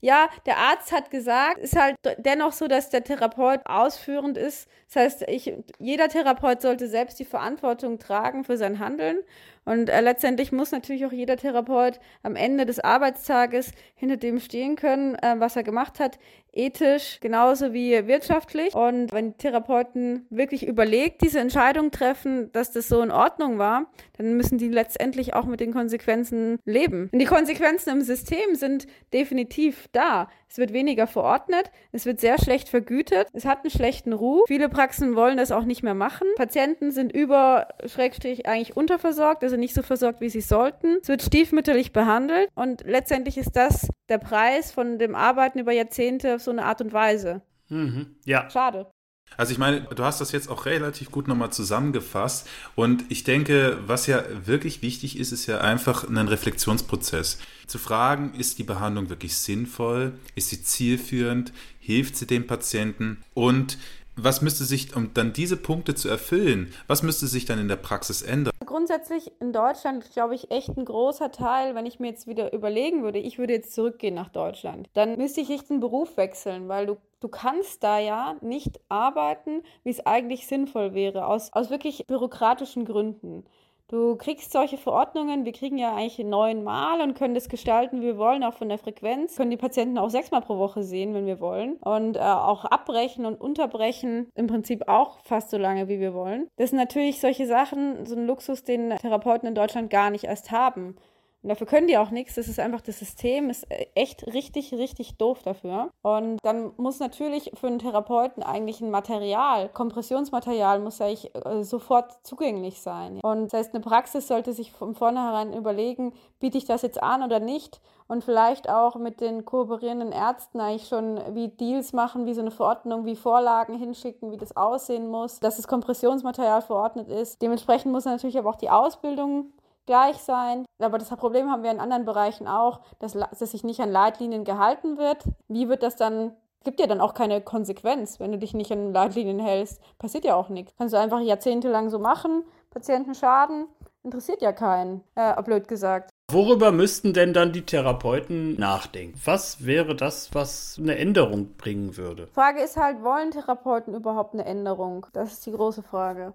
Ja, 0.00 0.28
der 0.46 0.58
Arzt 0.58 0.92
hat 0.92 1.10
gesagt, 1.10 1.58
ist 1.58 1.76
halt 1.76 1.96
dennoch 2.18 2.52
so, 2.52 2.68
dass 2.68 2.90
der 2.90 3.02
Therapeut 3.02 3.62
ausführend 3.64 4.38
ist. 4.38 4.68
Das 4.88 4.96
heißt, 4.96 5.24
ich, 5.28 5.52
jeder 5.78 6.08
Therapeut 6.08 6.62
sollte 6.62 6.88
selbst 6.88 7.18
die 7.18 7.26
Verantwortung 7.26 7.98
tragen 7.98 8.44
für 8.44 8.56
sein 8.56 8.78
Handeln. 8.78 9.18
Und 9.66 9.90
äh, 9.90 10.00
letztendlich 10.00 10.50
muss 10.50 10.72
natürlich 10.72 11.04
auch 11.04 11.12
jeder 11.12 11.36
Therapeut 11.36 12.00
am 12.22 12.36
Ende 12.36 12.64
des 12.64 12.80
Arbeitstages 12.80 13.72
hinter 13.96 14.16
dem 14.16 14.40
stehen 14.40 14.76
können, 14.76 15.14
äh, 15.16 15.34
was 15.38 15.56
er 15.56 15.62
gemacht 15.62 16.00
hat, 16.00 16.18
ethisch 16.54 17.20
genauso 17.20 17.74
wie 17.74 18.06
wirtschaftlich. 18.06 18.74
Und 18.74 19.12
wenn 19.12 19.36
Therapeuten 19.36 20.26
wirklich 20.30 20.66
überlegt 20.66 21.20
diese 21.20 21.40
Entscheidung 21.40 21.90
treffen, 21.90 22.50
dass 22.52 22.72
das 22.72 22.88
so 22.88 23.02
in 23.02 23.10
Ordnung 23.10 23.58
war, 23.58 23.92
dann 24.16 24.38
müssen 24.38 24.56
die 24.56 24.68
letztendlich 24.68 25.34
auch 25.34 25.44
mit 25.44 25.60
den 25.60 25.74
Konsequenzen 25.74 26.60
leben. 26.64 27.10
Und 27.12 27.18
die 27.18 27.26
Konsequenzen 27.26 27.90
im 27.90 28.00
System 28.00 28.54
sind 28.54 28.86
definitiv 29.12 29.88
da. 29.92 30.30
Es 30.48 30.58
wird 30.58 30.72
weniger 30.72 31.06
verordnet, 31.06 31.70
es 31.92 32.06
wird 32.06 32.20
sehr 32.20 32.38
schlecht 32.38 32.68
vergütet, 32.68 33.28
es 33.32 33.44
hat 33.44 33.64
einen 33.64 33.70
schlechten 33.70 34.12
Ruf. 34.12 34.44
Viele 34.46 34.68
Praxen 34.68 35.14
wollen 35.14 35.36
das 35.36 35.52
auch 35.52 35.64
nicht 35.64 35.82
mehr 35.82 35.94
machen. 35.94 36.26
Patienten 36.36 36.90
sind 36.90 37.12
über, 37.12 37.68
Schrägstrich, 37.84 38.46
eigentlich 38.46 38.76
unterversorgt, 38.76 39.42
also 39.42 39.56
nicht 39.56 39.74
so 39.74 39.82
versorgt, 39.82 40.20
wie 40.20 40.30
sie 40.30 40.40
sollten. 40.40 40.98
Es 41.02 41.08
wird 41.08 41.22
stiefmütterlich 41.22 41.92
behandelt 41.92 42.48
und 42.54 42.82
letztendlich 42.86 43.36
ist 43.36 43.52
das 43.56 43.88
der 44.08 44.18
Preis 44.18 44.72
von 44.72 44.98
dem 44.98 45.14
Arbeiten 45.14 45.58
über 45.58 45.72
Jahrzehnte 45.72 46.36
auf 46.36 46.42
so 46.42 46.50
eine 46.50 46.64
Art 46.64 46.80
und 46.80 46.92
Weise. 46.92 47.42
Mhm. 47.68 48.16
Ja. 48.24 48.48
Schade. 48.50 48.90
Also 49.36 49.52
ich 49.52 49.58
meine, 49.58 49.82
du 49.82 50.02
hast 50.02 50.20
das 50.20 50.32
jetzt 50.32 50.48
auch 50.48 50.66
relativ 50.66 51.12
gut 51.12 51.28
nochmal 51.28 51.52
zusammengefasst 51.52 52.48
und 52.74 53.04
ich 53.08 53.22
denke, 53.22 53.78
was 53.86 54.06
ja 54.06 54.24
wirklich 54.44 54.82
wichtig 54.82 55.18
ist, 55.18 55.30
ist 55.30 55.46
ja 55.46 55.60
einfach 55.60 56.08
ein 56.08 56.28
Reflexionsprozess. 56.28 57.38
Zu 57.66 57.78
fragen, 57.78 58.34
ist 58.34 58.58
die 58.58 58.64
Behandlung 58.64 59.10
wirklich 59.10 59.36
sinnvoll? 59.36 60.14
Ist 60.34 60.48
sie 60.50 60.62
zielführend? 60.62 61.52
Hilft 61.78 62.16
sie 62.16 62.26
dem 62.26 62.46
Patienten? 62.46 63.22
Und 63.34 63.78
was 64.16 64.42
müsste 64.42 64.64
sich, 64.64 64.96
um 64.96 65.14
dann 65.14 65.32
diese 65.32 65.56
Punkte 65.56 65.94
zu 65.94 66.08
erfüllen, 66.08 66.72
was 66.88 67.04
müsste 67.04 67.28
sich 67.28 67.44
dann 67.44 67.60
in 67.60 67.68
der 67.68 67.76
Praxis 67.76 68.22
ändern? 68.22 68.52
Grundsätzlich 68.68 69.32
in 69.40 69.54
Deutschland, 69.54 70.10
glaube 70.10 70.34
ich, 70.34 70.50
echt 70.50 70.76
ein 70.76 70.84
großer 70.84 71.32
Teil, 71.32 71.74
wenn 71.74 71.86
ich 71.86 72.00
mir 72.00 72.08
jetzt 72.08 72.26
wieder 72.26 72.52
überlegen 72.52 73.02
würde, 73.02 73.18
ich 73.18 73.38
würde 73.38 73.54
jetzt 73.54 73.72
zurückgehen 73.72 74.14
nach 74.14 74.28
Deutschland, 74.28 74.90
dann 74.92 75.16
müsste 75.16 75.40
ich 75.40 75.48
echt 75.48 75.70
den 75.70 75.80
Beruf 75.80 76.18
wechseln, 76.18 76.68
weil 76.68 76.84
du, 76.84 76.98
du 77.20 77.28
kannst 77.28 77.82
da 77.82 77.98
ja 77.98 78.36
nicht 78.42 78.78
arbeiten, 78.90 79.62
wie 79.84 79.90
es 79.90 80.04
eigentlich 80.04 80.46
sinnvoll 80.46 80.92
wäre, 80.92 81.28
aus, 81.28 81.50
aus 81.54 81.70
wirklich 81.70 82.06
bürokratischen 82.06 82.84
Gründen. 82.84 83.46
Du 83.90 84.16
kriegst 84.16 84.52
solche 84.52 84.76
Verordnungen, 84.76 85.46
wir 85.46 85.52
kriegen 85.52 85.78
ja 85.78 85.94
eigentlich 85.94 86.18
neunmal 86.18 87.00
und 87.00 87.14
können 87.14 87.34
das 87.34 87.48
gestalten, 87.48 88.02
wie 88.02 88.06
wir 88.06 88.18
wollen, 88.18 88.44
auch 88.44 88.52
von 88.52 88.68
der 88.68 88.76
Frequenz. 88.76 89.36
Können 89.36 89.50
die 89.50 89.56
Patienten 89.56 89.96
auch 89.96 90.10
sechsmal 90.10 90.42
pro 90.42 90.58
Woche 90.58 90.82
sehen, 90.82 91.14
wenn 91.14 91.24
wir 91.24 91.40
wollen. 91.40 91.76
Und 91.76 92.16
äh, 92.16 92.20
auch 92.20 92.66
abbrechen 92.66 93.24
und 93.24 93.40
unterbrechen 93.40 94.30
im 94.34 94.46
Prinzip 94.46 94.88
auch 94.88 95.20
fast 95.24 95.48
so 95.48 95.56
lange, 95.56 95.88
wie 95.88 96.00
wir 96.00 96.12
wollen. 96.12 96.48
Das 96.56 96.68
sind 96.68 96.78
natürlich 96.78 97.18
solche 97.18 97.46
Sachen, 97.46 98.04
so 98.04 98.14
ein 98.14 98.26
Luxus, 98.26 98.62
den 98.62 98.90
Therapeuten 98.90 99.48
in 99.48 99.54
Deutschland 99.54 99.88
gar 99.88 100.10
nicht 100.10 100.24
erst 100.24 100.50
haben. 100.50 100.94
Und 101.42 101.50
dafür 101.50 101.66
können 101.66 101.86
die 101.86 101.98
auch 101.98 102.10
nichts. 102.10 102.34
Das 102.34 102.48
ist 102.48 102.58
einfach, 102.58 102.80
das 102.80 102.98
System 102.98 103.48
ist 103.48 103.70
äh, 103.70 103.86
echt 103.94 104.26
richtig, 104.26 104.72
richtig 104.72 105.18
doof 105.18 105.42
dafür. 105.42 105.90
Und 106.02 106.38
dann 106.42 106.72
muss 106.76 106.98
natürlich 106.98 107.52
für 107.54 107.68
einen 107.68 107.78
Therapeuten 107.78 108.42
eigentlich 108.42 108.80
ein 108.80 108.90
Material, 108.90 109.68
Kompressionsmaterial 109.68 110.80
muss 110.80 111.00
eigentlich 111.00 111.34
äh, 111.34 111.62
sofort 111.62 112.18
zugänglich 112.26 112.80
sein. 112.82 113.20
Und 113.22 113.46
das 113.46 113.52
heißt, 113.52 113.74
eine 113.74 113.84
Praxis 113.84 114.26
sollte 114.26 114.52
sich 114.52 114.72
von 114.72 114.94
vornherein 114.94 115.52
überlegen, 115.52 116.12
biete 116.40 116.58
ich 116.58 116.64
das 116.64 116.82
jetzt 116.82 117.02
an 117.02 117.22
oder 117.22 117.38
nicht? 117.38 117.80
Und 118.08 118.24
vielleicht 118.24 118.68
auch 118.68 118.96
mit 118.96 119.20
den 119.20 119.44
kooperierenden 119.44 120.12
Ärzten 120.12 120.60
eigentlich 120.60 120.88
schon 120.88 121.20
wie 121.34 121.48
Deals 121.48 121.92
machen, 121.92 122.26
wie 122.26 122.34
so 122.34 122.40
eine 122.40 122.50
Verordnung, 122.50 123.04
wie 123.04 123.16
Vorlagen 123.16 123.74
hinschicken, 123.74 124.32
wie 124.32 124.38
das 124.38 124.56
aussehen 124.56 125.08
muss, 125.08 125.40
dass 125.40 125.56
das 125.56 125.68
Kompressionsmaterial 125.68 126.62
verordnet 126.62 127.08
ist. 127.08 127.42
Dementsprechend 127.42 127.92
muss 127.92 128.06
natürlich 128.06 128.38
aber 128.38 128.50
auch 128.50 128.56
die 128.56 128.70
Ausbildung 128.70 129.52
gleich 129.88 130.18
sein. 130.18 130.64
Aber 130.78 130.98
das 130.98 131.08
Problem 131.08 131.50
haben 131.50 131.64
wir 131.64 131.72
in 131.72 131.80
anderen 131.80 132.04
Bereichen 132.04 132.46
auch, 132.46 132.80
dass, 133.00 133.14
dass 133.14 133.38
sich 133.38 133.64
nicht 133.64 133.80
an 133.80 133.90
Leitlinien 133.90 134.44
gehalten 134.44 134.98
wird. 134.98 135.24
Wie 135.48 135.68
wird 135.68 135.82
das 135.82 135.96
dann 135.96 136.36
es 136.60 136.64
gibt 136.64 136.80
ja 136.80 136.88
dann 136.88 137.00
auch 137.00 137.14
keine 137.14 137.40
Konsequenz, 137.40 138.18
wenn 138.18 138.32
du 138.32 138.38
dich 138.38 138.52
nicht 138.52 138.72
an 138.72 138.92
Leitlinien 138.92 139.38
hältst. 139.38 139.80
Passiert 139.98 140.24
ja 140.24 140.34
auch 140.34 140.48
nichts. 140.48 140.74
Kannst 140.76 140.92
du 140.92 140.98
einfach 140.98 141.20
jahrzehntelang 141.20 141.88
so 141.88 142.00
machen, 142.00 142.42
Patienten 142.70 143.14
schaden, 143.14 143.68
interessiert 144.02 144.42
ja 144.42 144.52
keinen, 144.52 145.02
äh, 145.14 145.40
blöd 145.42 145.68
gesagt. 145.68 146.10
Worüber 146.30 146.72
müssten 146.72 147.14
denn 147.14 147.32
dann 147.32 147.52
die 147.52 147.64
Therapeuten 147.64 148.58
nachdenken? 148.58 149.18
Was 149.24 149.64
wäre 149.64 149.94
das, 149.94 150.34
was 150.34 150.76
eine 150.78 150.98
Änderung 150.98 151.54
bringen 151.56 151.96
würde? 151.96 152.26
Frage 152.26 152.60
ist 152.60 152.76
halt, 152.76 153.02
wollen 153.02 153.30
Therapeuten 153.30 153.94
überhaupt 153.94 154.34
eine 154.34 154.44
Änderung? 154.44 155.06
Das 155.12 155.32
ist 155.32 155.46
die 155.46 155.52
große 155.52 155.82
Frage. 155.82 156.34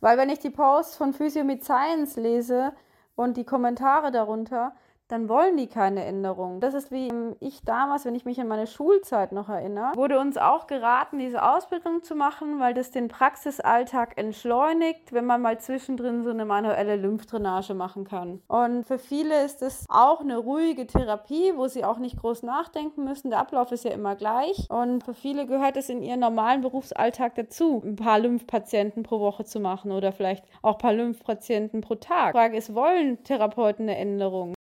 Weil 0.00 0.18
wenn 0.18 0.30
ich 0.30 0.38
die 0.38 0.50
Posts 0.50 0.96
von 0.96 1.12
Physio 1.12 1.44
mit 1.44 1.64
Science 1.64 2.16
lese 2.16 2.72
und 3.14 3.36
die 3.36 3.44
Kommentare 3.44 4.10
darunter, 4.10 4.74
dann 5.12 5.28
wollen 5.28 5.58
die 5.58 5.66
keine 5.66 6.06
Änderung. 6.06 6.60
Das 6.60 6.72
ist 6.72 6.90
wie 6.90 7.10
ich 7.40 7.62
damals, 7.64 8.06
wenn 8.06 8.14
ich 8.14 8.24
mich 8.24 8.40
an 8.40 8.48
meine 8.48 8.66
Schulzeit 8.66 9.32
noch 9.32 9.50
erinnere, 9.50 9.94
wurde 9.94 10.18
uns 10.18 10.38
auch 10.38 10.66
geraten, 10.66 11.18
diese 11.18 11.42
Ausbildung 11.42 12.02
zu 12.02 12.14
machen, 12.14 12.60
weil 12.60 12.72
das 12.72 12.92
den 12.92 13.08
Praxisalltag 13.08 14.16
entschleunigt, 14.16 15.12
wenn 15.12 15.26
man 15.26 15.42
mal 15.42 15.60
zwischendrin 15.60 16.22
so 16.22 16.30
eine 16.30 16.46
manuelle 16.46 16.96
Lymphdrainage 16.96 17.74
machen 17.74 18.04
kann. 18.04 18.40
Und 18.48 18.86
für 18.86 18.98
viele 18.98 19.44
ist 19.44 19.60
es 19.60 19.84
auch 19.90 20.22
eine 20.22 20.38
ruhige 20.38 20.86
Therapie, 20.86 21.52
wo 21.56 21.68
sie 21.68 21.84
auch 21.84 21.98
nicht 21.98 22.18
groß 22.18 22.42
nachdenken 22.42 23.04
müssen. 23.04 23.28
Der 23.28 23.40
Ablauf 23.40 23.70
ist 23.70 23.84
ja 23.84 23.90
immer 23.90 24.16
gleich. 24.16 24.66
Und 24.70 25.04
für 25.04 25.14
viele 25.14 25.44
gehört 25.46 25.76
es 25.76 25.90
in 25.90 26.00
ihren 26.02 26.20
normalen 26.20 26.62
Berufsalltag 26.62 27.34
dazu, 27.34 27.82
ein 27.84 27.96
paar 27.96 28.18
Lymphpatienten 28.18 29.02
pro 29.02 29.20
Woche 29.20 29.44
zu 29.44 29.60
machen 29.60 29.92
oder 29.92 30.10
vielleicht 30.12 30.42
auch 30.62 30.76
ein 30.76 30.78
paar 30.78 30.94
Lymphpatienten 30.94 31.82
pro 31.82 31.96
Tag. 31.96 32.32
Die 32.32 32.38
Frage 32.38 32.56
ist, 32.56 32.74
wollen 32.74 33.22
Therapeuten 33.24 33.90
eine 33.90 33.98
Änderung? 33.98 34.54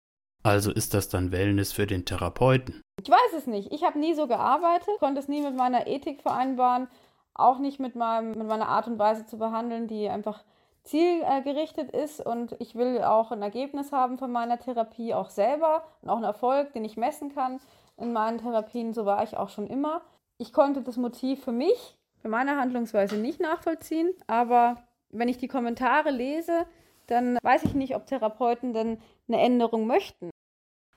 Also 0.43 0.71
ist 0.71 0.93
das 0.93 1.09
dann 1.09 1.31
Wellness 1.31 1.71
für 1.71 1.85
den 1.85 2.05
Therapeuten? 2.05 2.81
Ich 3.01 3.09
weiß 3.09 3.33
es 3.37 3.47
nicht. 3.47 3.71
Ich 3.73 3.83
habe 3.83 3.99
nie 3.99 4.13
so 4.13 4.27
gearbeitet, 4.27 4.99
konnte 4.99 5.19
es 5.19 5.27
nie 5.27 5.41
mit 5.41 5.55
meiner 5.55 5.87
Ethik 5.87 6.21
vereinbaren, 6.21 6.87
auch 7.33 7.59
nicht 7.59 7.79
mit, 7.79 7.95
meinem, 7.95 8.37
mit 8.37 8.47
meiner 8.47 8.67
Art 8.67 8.87
und 8.87 8.99
Weise 8.99 9.25
zu 9.25 9.37
behandeln, 9.37 9.87
die 9.87 10.09
einfach 10.09 10.43
zielgerichtet 10.83 11.91
ist 11.91 12.25
und 12.25 12.55
ich 12.59 12.75
will 12.75 13.03
auch 13.03 13.31
ein 13.31 13.41
Ergebnis 13.41 13.91
haben 13.91 14.17
von 14.17 14.31
meiner 14.31 14.59
Therapie 14.59 15.13
auch 15.13 15.29
selber 15.29 15.83
und 16.01 16.09
auch 16.09 16.15
einen 16.15 16.23
Erfolg, 16.23 16.73
den 16.73 16.85
ich 16.85 16.97
messen 16.97 17.33
kann 17.33 17.59
in 17.97 18.13
meinen 18.13 18.39
Therapien. 18.39 18.93
So 18.93 19.05
war 19.05 19.23
ich 19.23 19.37
auch 19.37 19.49
schon 19.49 19.67
immer. 19.67 20.01
Ich 20.37 20.53
konnte 20.53 20.81
das 20.81 20.97
Motiv 20.97 21.43
für 21.43 21.51
mich, 21.51 21.97
für 22.21 22.29
meine 22.29 22.57
Handlungsweise 22.57 23.17
nicht 23.17 23.39
nachvollziehen, 23.39 24.09
aber 24.27 24.77
wenn 25.09 25.27
ich 25.27 25.37
die 25.37 25.47
Kommentare 25.47 26.11
lese, 26.11 26.65
dann 27.09 27.37
weiß 27.41 27.63
ich 27.63 27.73
nicht, 27.73 27.95
ob 27.95 28.07
Therapeuten 28.07 28.73
denn 28.73 28.97
eine 29.27 29.41
Änderung 29.41 29.87
möchten. 29.87 30.29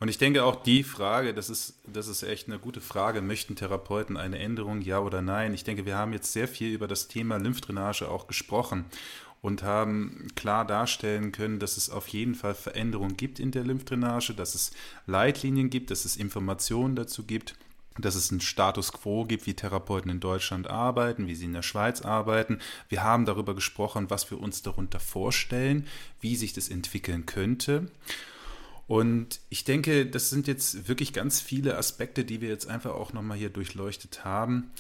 Und 0.01 0.09
ich 0.09 0.18
denke 0.18 0.44
auch 0.44 0.57
die 0.57 0.83
Frage, 0.83 1.33
das 1.33 1.48
ist, 1.48 1.81
das 1.87 2.09
ist 2.09 2.25
echt 2.25 2.48
eine 2.48 2.59
gute 2.59 2.81
Frage, 2.81 3.22
möchten 3.22 3.55
Therapeuten 3.55 4.16
eine 4.16 4.38
Änderung, 4.38 4.81
ja 4.81 4.98
oder 4.98 5.22
nein? 5.22 5.55
Ich 5.55 5.62
denke, 5.62 5.87
wir 5.87 5.96
haben 5.96 6.12
jetzt 6.12 6.33
sehr 6.33 6.48
viel 6.48 6.72
über 6.72 6.88
das 6.88 7.07
Thema 7.07 7.37
Lymphdrainage 7.37 8.09
auch 8.09 8.27
gesprochen 8.27 8.87
und 9.42 9.62
haben 9.62 10.27
klar 10.35 10.64
darstellen 10.66 11.31
können, 11.31 11.61
dass 11.61 11.77
es 11.77 11.88
auf 11.88 12.09
jeden 12.09 12.35
Fall 12.35 12.55
Veränderungen 12.55 13.16
gibt 13.16 13.38
in 13.38 13.53
der 13.53 13.62
Lymphdrainage, 13.62 14.35
dass 14.35 14.57
es 14.57 14.72
Leitlinien 15.07 15.70
gibt, 15.70 15.92
dass 15.92 16.05
es 16.05 16.16
Informationen 16.16 16.96
dazu 16.96 17.25
gibt 17.25 17.55
dass 17.98 18.14
es 18.14 18.31
einen 18.31 18.40
Status 18.40 18.92
quo 18.92 19.24
gibt, 19.24 19.46
wie 19.46 19.55
Therapeuten 19.55 20.11
in 20.11 20.20
Deutschland 20.20 20.68
arbeiten, 20.68 21.26
wie 21.26 21.35
sie 21.35 21.46
in 21.46 21.52
der 21.52 21.62
Schweiz 21.62 22.02
arbeiten. 22.02 22.59
Wir 22.88 23.02
haben 23.02 23.26
darüber 23.26 23.55
gesprochen, 23.55 24.11
was 24.11 24.31
wir 24.31 24.40
uns 24.40 24.62
darunter 24.62 25.00
vorstellen, 25.00 25.87
wie 26.20 26.37
sich 26.37 26.52
das 26.52 26.68
entwickeln 26.68 27.26
könnte. 27.26 27.90
Und 28.87 29.40
ich 29.48 29.64
denke, 29.64 30.07
das 30.07 30.31
sind 30.31 30.46
jetzt 30.46 30.88
wirklich 30.88 31.12
ganz 31.12 31.40
viele 31.40 31.78
Aspekte, 31.78 32.24
die 32.24 32.40
wir 32.40 32.48
jetzt 32.48 32.66
einfach 32.66 32.92
auch 32.92 33.12
nochmal 33.12 33.38
hier 33.38 33.50
durchleuchtet 33.50 34.24
haben. 34.24 34.70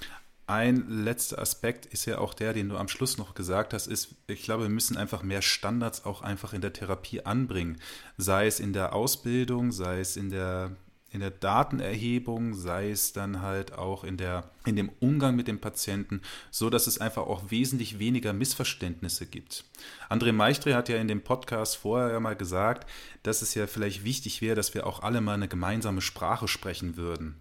Ein 0.46 0.86
letzter 0.88 1.38
Aspekt 1.38 1.86
ist 1.86 2.04
ja 2.04 2.18
auch 2.18 2.34
der, 2.34 2.52
den 2.52 2.68
du 2.68 2.76
am 2.76 2.88
Schluss 2.88 3.16
noch 3.16 3.34
gesagt 3.34 3.72
hast, 3.72 3.86
ist, 3.86 4.16
ich 4.26 4.42
glaube, 4.42 4.64
wir 4.64 4.70
müssen 4.70 4.96
einfach 4.96 5.22
mehr 5.22 5.40
Standards 5.40 6.04
auch 6.04 6.20
einfach 6.20 6.52
in 6.52 6.60
der 6.60 6.72
Therapie 6.72 7.22
anbringen. 7.22 7.80
Sei 8.18 8.46
es 8.46 8.60
in 8.60 8.72
der 8.72 8.92
Ausbildung, 8.92 9.72
sei 9.72 10.00
es 10.00 10.16
in 10.16 10.30
der 10.30 10.76
in 11.12 11.20
der 11.20 11.30
Datenerhebung, 11.30 12.54
sei 12.54 12.90
es 12.90 13.12
dann 13.12 13.42
halt 13.42 13.74
auch 13.74 14.02
in, 14.02 14.16
der, 14.16 14.50
in 14.64 14.76
dem 14.76 14.90
Umgang 14.98 15.36
mit 15.36 15.46
dem 15.46 15.60
Patienten, 15.60 16.22
so 16.50 16.70
dass 16.70 16.86
es 16.86 16.98
einfach 16.98 17.26
auch 17.26 17.50
wesentlich 17.50 17.98
weniger 17.98 18.32
Missverständnisse 18.32 19.26
gibt. 19.26 19.64
André 20.08 20.32
Meichtre 20.32 20.74
hat 20.74 20.88
ja 20.88 20.96
in 20.96 21.08
dem 21.08 21.22
Podcast 21.22 21.76
vorher 21.76 22.18
mal 22.20 22.36
gesagt, 22.36 22.88
dass 23.22 23.42
es 23.42 23.54
ja 23.54 23.66
vielleicht 23.66 24.04
wichtig 24.04 24.40
wäre, 24.40 24.56
dass 24.56 24.72
wir 24.72 24.86
auch 24.86 25.02
alle 25.02 25.20
mal 25.20 25.34
eine 25.34 25.48
gemeinsame 25.48 26.00
Sprache 26.00 26.48
sprechen 26.48 26.96
würden. 26.96 27.36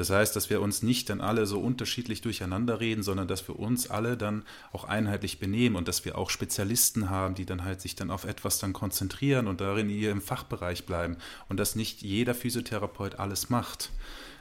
Das 0.00 0.08
heißt, 0.08 0.34
dass 0.34 0.48
wir 0.48 0.62
uns 0.62 0.82
nicht 0.82 1.10
dann 1.10 1.20
alle 1.20 1.44
so 1.44 1.60
unterschiedlich 1.60 2.22
durcheinander 2.22 2.80
reden, 2.80 3.02
sondern 3.02 3.28
dass 3.28 3.46
wir 3.46 3.58
uns 3.58 3.90
alle 3.90 4.16
dann 4.16 4.44
auch 4.72 4.84
einheitlich 4.84 5.38
benehmen 5.38 5.76
und 5.76 5.88
dass 5.88 6.06
wir 6.06 6.16
auch 6.16 6.30
Spezialisten 6.30 7.10
haben, 7.10 7.34
die 7.34 7.44
dann 7.44 7.64
halt 7.64 7.82
sich 7.82 7.96
dann 7.96 8.10
auf 8.10 8.24
etwas 8.24 8.58
dann 8.58 8.72
konzentrieren 8.72 9.46
und 9.46 9.60
darin 9.60 9.90
in 9.90 9.98
ihrem 9.98 10.22
Fachbereich 10.22 10.86
bleiben 10.86 11.18
und 11.50 11.60
dass 11.60 11.76
nicht 11.76 12.00
jeder 12.00 12.34
Physiotherapeut 12.34 13.16
alles 13.16 13.50
macht. 13.50 13.90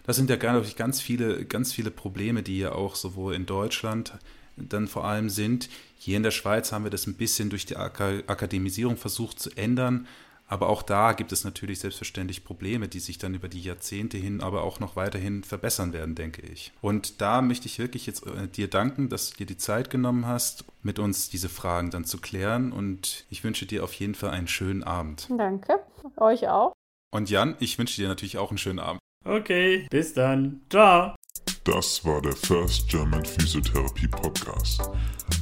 Das 0.03 0.15
sind 0.15 0.29
ja 0.29 0.37
natürlich 0.37 0.77
ganz 0.77 1.01
viele, 1.01 1.43
ganz 1.43 1.73
viele 1.73 1.91
Probleme, 1.91 2.41
die 2.41 2.59
ja 2.59 2.71
auch 2.71 2.95
sowohl 2.95 3.35
in 3.35 3.45
Deutschland 3.45 4.13
dann 4.55 4.87
vor 4.87 5.03
allem 5.03 5.27
sind. 5.27 5.67
Hier 5.97 6.15
in 6.15 6.23
der 6.23 6.31
Schweiz 6.31 6.71
haben 6.71 6.85
wir 6.85 6.89
das 6.89 7.05
ein 7.05 7.15
bisschen 7.15 7.49
durch 7.49 7.65
die 7.65 7.75
Akademisierung 7.75 8.95
versucht 8.95 9.41
zu 9.41 9.49
ändern, 9.57 10.07
aber 10.49 10.67
auch 10.67 10.81
da 10.81 11.13
gibt 11.13 11.31
es 11.31 11.43
natürlich 11.43 11.79
selbstverständlich 11.79 12.43
Probleme, 12.43 12.87
die 12.87 12.99
sich 12.99 13.19
dann 13.19 13.35
über 13.35 13.47
die 13.47 13.61
Jahrzehnte 13.61 14.17
hin, 14.17 14.41
aber 14.41 14.63
auch 14.63 14.79
noch 14.79 14.95
weiterhin 14.95 15.43
verbessern 15.43 15.93
werden, 15.93 16.15
denke 16.15 16.41
ich. 16.41 16.73
Und 16.81 17.21
da 17.21 17.43
möchte 17.43 17.67
ich 17.67 17.77
wirklich 17.77 18.07
jetzt 18.07 18.25
äh, 18.25 18.47
dir 18.47 18.67
danken, 18.67 19.09
dass 19.09 19.29
du 19.29 19.37
dir 19.37 19.45
die 19.45 19.57
Zeit 19.57 19.91
genommen 19.91 20.25
hast, 20.25 20.65
mit 20.81 20.97
uns 20.97 21.29
diese 21.29 21.49
Fragen 21.49 21.91
dann 21.91 22.03
zu 22.03 22.17
klären. 22.17 22.71
Und 22.71 23.25
ich 23.29 23.43
wünsche 23.43 23.67
dir 23.67 23.83
auf 23.83 23.93
jeden 23.93 24.15
Fall 24.15 24.31
einen 24.31 24.47
schönen 24.47 24.83
Abend. 24.83 25.27
Danke. 25.29 25.79
Euch 26.17 26.47
auch. 26.47 26.73
Und 27.11 27.29
Jan, 27.29 27.55
ich 27.59 27.77
wünsche 27.77 28.01
dir 28.01 28.07
natürlich 28.07 28.39
auch 28.39 28.49
einen 28.49 28.57
schönen 28.57 28.79
Abend. 28.79 28.99
Okay, 29.25 29.85
bis 29.91 30.13
dann. 30.13 30.61
Ciao. 30.69 31.13
Das 31.63 32.03
war 32.05 32.21
der 32.21 32.35
First 32.35 32.87
German 32.87 33.25
Physiotherapy 33.25 34.07
Podcast. 34.07 34.89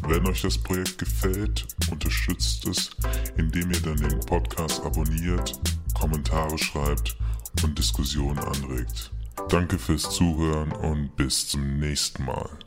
Wenn 0.07 0.25
euch 0.27 0.41
das 0.41 0.57
Projekt 0.57 0.97
gefällt, 0.97 1.67
unterstützt 1.91 2.65
es, 2.67 2.89
indem 3.37 3.71
ihr 3.71 3.79
dann 3.81 3.97
den 3.97 4.19
Podcast 4.21 4.83
abonniert, 4.83 5.59
Kommentare 5.93 6.57
schreibt 6.57 7.15
und 7.63 7.77
Diskussionen 7.77 8.39
anregt. 8.39 9.11
Danke 9.49 9.77
fürs 9.77 10.09
Zuhören 10.09 10.71
und 10.71 11.15
bis 11.15 11.47
zum 11.47 11.79
nächsten 11.79 12.25
Mal. 12.25 12.49